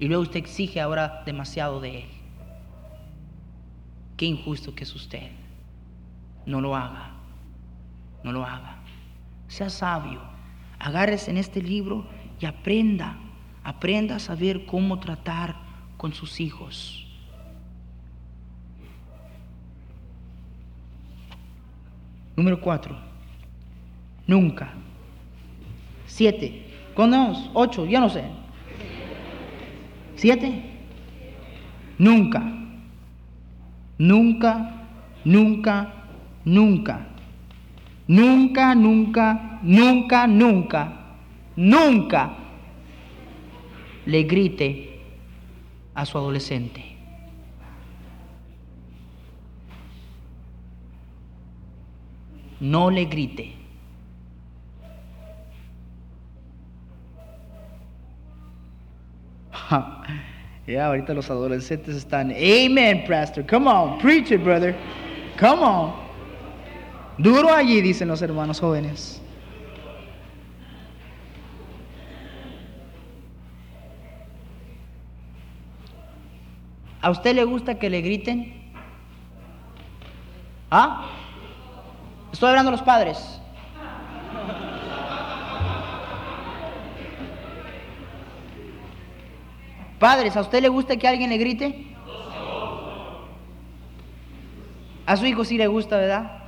Y 0.00 0.08
luego 0.08 0.24
usted 0.24 0.40
exige 0.40 0.80
ahora 0.80 1.22
demasiado 1.24 1.80
de 1.80 1.98
él. 1.98 2.08
Qué 4.16 4.26
injusto 4.26 4.74
que 4.74 4.82
es 4.82 4.92
usted. 4.92 5.30
No 6.46 6.60
lo 6.60 6.74
haga. 6.74 7.12
No 8.24 8.32
lo 8.32 8.44
haga. 8.44 8.78
Sea 9.46 9.70
sabio. 9.70 10.20
Agárrese 10.80 11.30
en 11.30 11.36
este 11.36 11.62
libro 11.62 12.06
y 12.40 12.46
aprenda 12.46 13.20
aprenda 13.64 14.16
a 14.16 14.18
saber 14.18 14.66
cómo 14.66 14.98
tratar 14.98 15.56
con 15.96 16.12
sus 16.12 16.40
hijos. 16.40 17.06
Número 22.36 22.60
cuatro, 22.60 22.96
nunca. 24.26 24.72
Siete, 26.06 26.66
¿cuántos? 26.94 27.50
Ocho, 27.54 27.86
ya 27.86 28.00
no 28.00 28.08
sé. 28.08 28.24
Siete, 30.16 30.62
nunca. 31.98 32.42
Nunca, 33.98 34.72
nunca, 35.24 35.92
nunca. 36.44 37.06
Nunca, 38.08 38.74
nunca, 38.74 39.60
nunca, 39.62 40.26
nunca, 40.26 40.92
nunca 41.54 42.41
le 44.06 44.24
grite 44.24 44.98
a 45.94 46.04
su 46.04 46.18
adolescente. 46.18 46.84
No 52.60 52.90
le 52.90 53.04
grite. 53.06 53.52
Ya, 60.64 60.86
ahorita 60.86 61.12
los 61.12 61.28
adolescentes 61.28 61.96
están, 61.96 62.30
Amen, 62.30 63.04
pastor. 63.08 63.44
Come 63.44 63.68
on, 63.68 63.98
preach 63.98 64.30
it, 64.30 64.44
brother. 64.44 64.76
Come 65.40 65.60
on. 65.60 65.92
Duro 67.18 67.52
allí, 67.52 67.80
dicen 67.80 68.06
los 68.08 68.22
hermanos 68.22 68.60
jóvenes. 68.60 69.21
¿A 77.02 77.10
usted 77.10 77.34
le 77.34 77.42
gusta 77.42 77.80
que 77.80 77.90
le 77.90 78.00
griten? 78.00 78.62
¿Ah? 80.70 81.06
Estoy 82.32 82.50
hablando 82.50 82.70
de 82.70 82.76
los 82.76 82.86
padres. 82.86 83.40
Padres, 89.98 90.36
¿a 90.36 90.40
usted 90.40 90.62
le 90.62 90.68
gusta 90.68 90.96
que 90.96 91.08
alguien 91.08 91.30
le 91.30 91.38
grite? 91.38 91.88
A 95.04 95.16
su 95.16 95.26
hijo 95.26 95.44
sí 95.44 95.58
le 95.58 95.66
gusta, 95.66 95.96
¿verdad? 95.96 96.38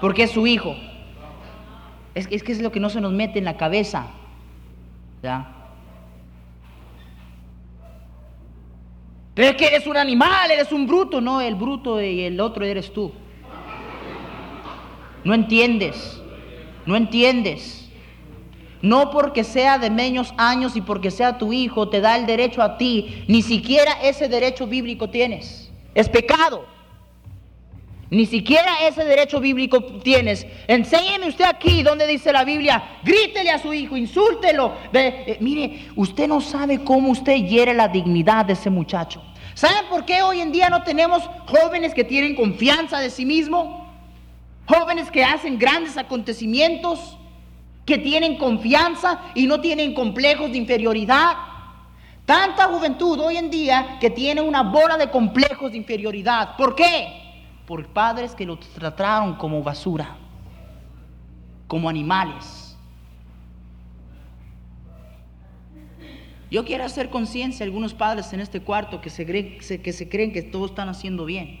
Porque 0.00 0.22
es 0.22 0.30
su 0.30 0.46
hijo. 0.46 0.76
Es, 2.14 2.28
es 2.30 2.44
que 2.44 2.52
es 2.52 2.62
lo 2.62 2.70
que 2.70 2.80
no 2.80 2.88
se 2.88 3.00
nos 3.00 3.12
mete 3.12 3.40
en 3.40 3.44
la 3.44 3.56
cabeza. 3.56 4.06
¿Ya? 5.24 5.55
Pero 9.36 9.50
es 9.50 9.56
que 9.56 9.66
eres 9.66 9.86
un 9.86 9.98
animal, 9.98 10.50
eres 10.50 10.72
un 10.72 10.86
bruto. 10.86 11.20
No, 11.20 11.42
el 11.42 11.56
bruto 11.56 12.00
y 12.00 12.22
el 12.22 12.40
otro 12.40 12.64
eres 12.64 12.90
tú. 12.90 13.12
No 15.24 15.34
entiendes. 15.34 16.22
No 16.86 16.96
entiendes. 16.96 17.90
No 18.80 19.10
porque 19.10 19.44
sea 19.44 19.78
de 19.78 19.90
menos 19.90 20.32
años 20.38 20.74
y 20.74 20.80
porque 20.80 21.10
sea 21.10 21.36
tu 21.36 21.52
hijo 21.52 21.90
te 21.90 22.00
da 22.00 22.16
el 22.16 22.24
derecho 22.24 22.62
a 22.62 22.78
ti. 22.78 23.24
Ni 23.28 23.42
siquiera 23.42 23.92
ese 24.02 24.26
derecho 24.26 24.66
bíblico 24.66 25.10
tienes. 25.10 25.70
Es 25.94 26.08
pecado. 26.08 26.64
Ni 28.16 28.24
siquiera 28.24 28.78
ese 28.88 29.04
derecho 29.04 29.40
bíblico 29.40 29.84
tienes. 29.84 30.46
Enséñeme 30.66 31.28
usted 31.28 31.44
aquí 31.44 31.82
donde 31.82 32.06
dice 32.06 32.32
la 32.32 32.44
Biblia, 32.44 32.82
grítele 33.04 33.50
a 33.50 33.58
su 33.58 33.74
hijo, 33.74 33.94
insúltelo. 33.94 34.72
Ve, 34.90 35.24
eh, 35.26 35.36
mire, 35.40 35.88
usted 35.96 36.26
no 36.26 36.40
sabe 36.40 36.82
cómo 36.82 37.10
usted 37.10 37.34
hiere 37.34 37.74
la 37.74 37.88
dignidad 37.88 38.46
de 38.46 38.54
ese 38.54 38.70
muchacho. 38.70 39.22
¿Saben 39.52 39.84
por 39.90 40.06
qué 40.06 40.22
hoy 40.22 40.40
en 40.40 40.50
día 40.50 40.70
no 40.70 40.82
tenemos 40.82 41.28
jóvenes 41.46 41.92
que 41.92 42.04
tienen 42.04 42.34
confianza 42.34 43.00
de 43.00 43.10
sí 43.10 43.26
mismos? 43.26 43.82
Jóvenes 44.64 45.10
que 45.10 45.22
hacen 45.22 45.58
grandes 45.58 45.98
acontecimientos, 45.98 47.18
que 47.84 47.98
tienen 47.98 48.38
confianza 48.38 49.20
y 49.34 49.46
no 49.46 49.60
tienen 49.60 49.92
complejos 49.92 50.50
de 50.52 50.56
inferioridad. 50.56 51.34
Tanta 52.24 52.64
juventud 52.64 53.20
hoy 53.20 53.36
en 53.36 53.50
día 53.50 53.98
que 54.00 54.08
tiene 54.08 54.40
una 54.40 54.62
bola 54.62 54.96
de 54.96 55.10
complejos 55.10 55.72
de 55.72 55.76
inferioridad. 55.76 56.56
¿Por 56.56 56.74
qué? 56.74 57.25
Por 57.66 57.88
padres 57.88 58.34
que 58.34 58.46
los 58.46 58.60
trataron 58.60 59.34
como 59.36 59.62
basura, 59.62 60.16
como 61.66 61.88
animales. 61.88 62.66
Yo 66.50 66.64
quiero 66.64 66.84
hacer 66.84 67.10
conciencia 67.10 67.64
a 67.64 67.66
algunos 67.66 67.92
padres 67.92 68.32
en 68.32 68.40
este 68.40 68.60
cuarto 68.60 69.00
que 69.00 69.10
se, 69.10 69.26
creen, 69.26 70.32
que 70.32 70.42
todos 70.42 70.70
están 70.70 70.88
haciendo 70.88 71.24
bien. 71.24 71.58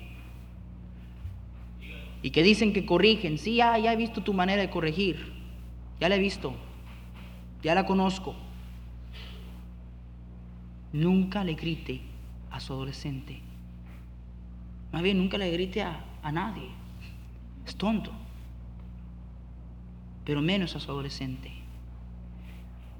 Y 2.22 2.30
que 2.30 2.42
dicen 2.42 2.72
que 2.72 2.86
corrigen. 2.86 3.38
Sí, 3.38 3.56
ya, 3.56 3.76
ya 3.78 3.92
he 3.92 3.96
visto 3.96 4.22
tu 4.22 4.32
manera 4.32 4.62
de 4.62 4.70
corregir. 4.70 5.32
Ya 6.00 6.08
la 6.08 6.16
he 6.16 6.20
visto. 6.20 6.54
Ya 7.62 7.74
la 7.74 7.84
conozco. 7.84 8.36
Nunca 10.92 11.42
le 11.42 11.54
grite 11.54 12.00
a 12.50 12.60
su 12.60 12.72
adolescente. 12.72 13.40
Más 14.92 15.02
bien, 15.02 15.18
nunca 15.18 15.38
le 15.38 15.50
grite 15.50 15.82
a, 15.82 16.04
a 16.22 16.32
nadie. 16.32 16.68
Es 17.66 17.76
tonto. 17.76 18.12
Pero 20.24 20.42
menos 20.42 20.74
a 20.76 20.80
su 20.80 20.90
adolescente. 20.90 21.52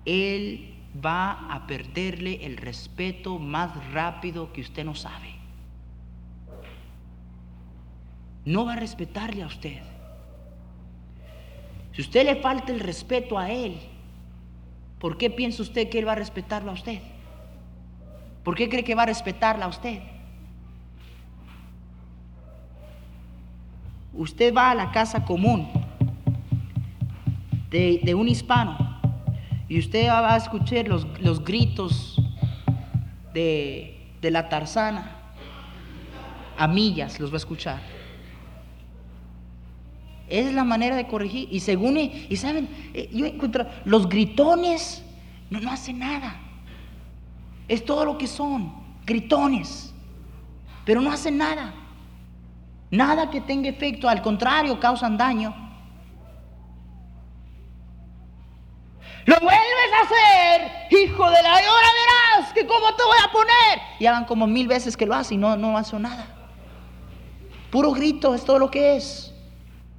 Él 0.04 0.74
va 1.04 1.52
a 1.52 1.66
perderle 1.66 2.44
el 2.46 2.56
respeto 2.56 3.38
más 3.38 3.92
rápido 3.92 4.52
que 4.52 4.60
usted 4.60 4.84
no 4.84 4.94
sabe. 4.94 5.34
No 8.44 8.64
va 8.64 8.74
a 8.74 8.76
respetarle 8.76 9.42
a 9.42 9.46
usted. 9.46 9.82
Si 11.92 12.02
usted 12.02 12.24
le 12.24 12.36
falta 12.36 12.72
el 12.72 12.80
respeto 12.80 13.38
a 13.38 13.50
él, 13.50 13.80
¿por 15.00 15.18
qué 15.18 15.30
piensa 15.30 15.62
usted 15.62 15.88
que 15.88 15.98
él 15.98 16.06
va 16.06 16.12
a 16.12 16.16
respetarlo 16.16 16.70
a 16.70 16.74
usted? 16.74 17.00
¿Por 18.44 18.54
qué 18.54 18.68
cree 18.68 18.84
que 18.84 18.94
va 18.94 19.02
a 19.02 19.06
respetarla 19.06 19.64
a 19.64 19.68
usted? 19.68 20.00
Usted 24.16 24.54
va 24.54 24.70
a 24.70 24.74
la 24.74 24.90
casa 24.90 25.24
común 25.24 25.68
de, 27.70 28.14
un 28.14 28.28
hispano 28.28 28.76
y 29.68 29.78
usted 29.78 30.08
va 30.08 30.34
a 30.34 30.36
escuchar 30.36 30.88
los, 30.88 31.06
los 31.20 31.44
gritos 31.44 32.20
de, 33.34 34.08
de 34.22 34.30
la 34.30 34.48
tarzana 34.48 35.16
a 36.56 36.66
millas, 36.66 37.20
los 37.20 37.30
va 37.30 37.34
a 37.34 37.36
escuchar. 37.38 37.80
Es 40.28 40.52
la 40.52 40.64
manera 40.64 40.96
de 40.96 41.06
corregir. 41.06 41.48
Y 41.50 41.60
según, 41.60 41.98
y 41.98 42.36
saben, 42.36 42.68
eh, 42.94 43.08
yo 43.12 43.26
encuentro, 43.26 43.66
los 43.84 44.08
gritones 44.08 45.02
no, 45.50 45.60
no 45.60 45.70
hacen 45.70 45.98
nada. 45.98 46.40
Es 47.68 47.84
todo 47.84 48.04
lo 48.04 48.18
que 48.18 48.26
son, 48.26 48.72
gritones. 49.04 49.92
Pero 50.84 51.00
no 51.00 51.12
hacen 51.12 51.38
nada. 51.38 51.74
Nada 52.90 53.30
que 53.30 53.40
tenga 53.40 53.68
efecto, 53.68 54.08
al 54.08 54.22
contrario, 54.22 54.78
causan 54.78 55.16
daño. 55.16 55.54
Lo 59.24 59.34
vuelves 59.40 59.92
a 59.92 60.04
hacer, 60.04 60.72
hijo 60.90 61.30
de 61.30 61.42
la 61.42 61.52
hora 61.52 61.88
verás 62.00 62.52
que 62.52 62.64
como 62.64 62.94
te 62.94 63.02
voy 63.02 63.18
a 63.24 63.32
poner. 63.32 63.80
Y 63.98 64.06
hagan 64.06 64.24
como 64.24 64.46
mil 64.46 64.68
veces 64.68 64.96
que 64.96 65.04
lo 65.04 65.14
hacen 65.14 65.38
y 65.38 65.40
no, 65.40 65.56
no 65.56 65.76
hacen 65.76 66.02
nada. 66.02 66.26
Puro 67.70 67.90
grito 67.90 68.34
es 68.34 68.44
todo 68.44 68.60
lo 68.60 68.70
que 68.70 68.96
es. 68.96 69.34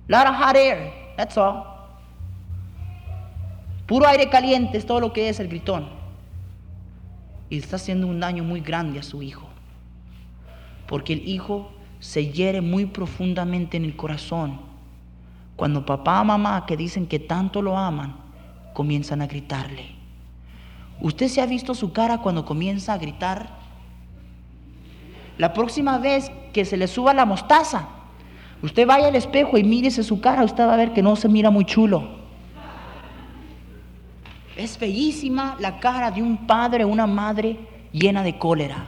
Lot 0.08 0.28
hot 0.28 0.56
air, 0.56 0.94
that's 1.18 1.38
all. 1.38 1.64
Puro 3.86 4.08
aire 4.08 4.30
caliente 4.30 4.78
es 4.78 4.86
todo 4.86 5.02
lo 5.02 5.12
que 5.12 5.28
es 5.28 5.40
el 5.40 5.48
gritón 5.48 5.90
y 7.50 7.58
está 7.58 7.78
haciendo 7.78 8.08
un 8.08 8.20
daño 8.20 8.44
muy 8.44 8.62
grande 8.62 9.00
a 9.00 9.04
su 9.04 9.22
hijo. 9.22 9.48
Porque 10.88 11.14
el 11.14 11.28
hijo 11.28 11.72
se 12.00 12.32
hiere 12.32 12.62
muy 12.62 12.86
profundamente 12.86 13.78
en 13.78 13.86
el 13.86 13.96
corazón 13.96 14.60
cuando 15.56 15.86
papá 15.86 16.22
o 16.22 16.26
mamá 16.26 16.66
que 16.66 16.78
dicen 16.78 17.08
que 17.08 17.20
tanto 17.20 17.62
lo 17.62 17.78
aman 17.78 18.16
comienzan 18.74 19.22
a 19.22 19.28
gritarle. 19.28 19.96
¿Usted 21.02 21.28
se 21.28 21.42
ha 21.42 21.46
visto 21.48 21.74
su 21.74 21.92
cara 21.92 22.20
cuando 22.20 22.46
comienza 22.46 22.94
a 22.94 22.98
gritar? 22.98 23.50
La 25.38 25.54
próxima 25.54 25.98
vez 25.98 26.32
que 26.54 26.64
se 26.64 26.78
le 26.78 26.88
suba 26.88 27.14
la 27.14 27.26
mostaza, 27.26 27.88
usted 28.62 28.86
vaya 28.86 29.08
al 29.08 29.16
espejo 29.16 29.58
y 29.58 29.64
mírese 29.64 30.04
su 30.04 30.22
cara, 30.22 30.44
usted 30.44 30.66
va 30.68 30.76
a 30.76 30.78
ver 30.78 30.94
que 30.94 31.02
no 31.02 31.16
se 31.16 31.28
mira 31.28 31.50
muy 31.50 31.66
chulo. 31.66 32.18
Es 34.56 34.80
bellísima 34.80 35.56
la 35.60 35.80
cara 35.80 36.10
de 36.12 36.22
un 36.22 36.48
padre 36.48 36.84
o 36.84 36.88
una 36.88 37.08
madre 37.08 37.58
llena 37.92 38.24
de 38.24 38.38
cólera. 38.38 38.88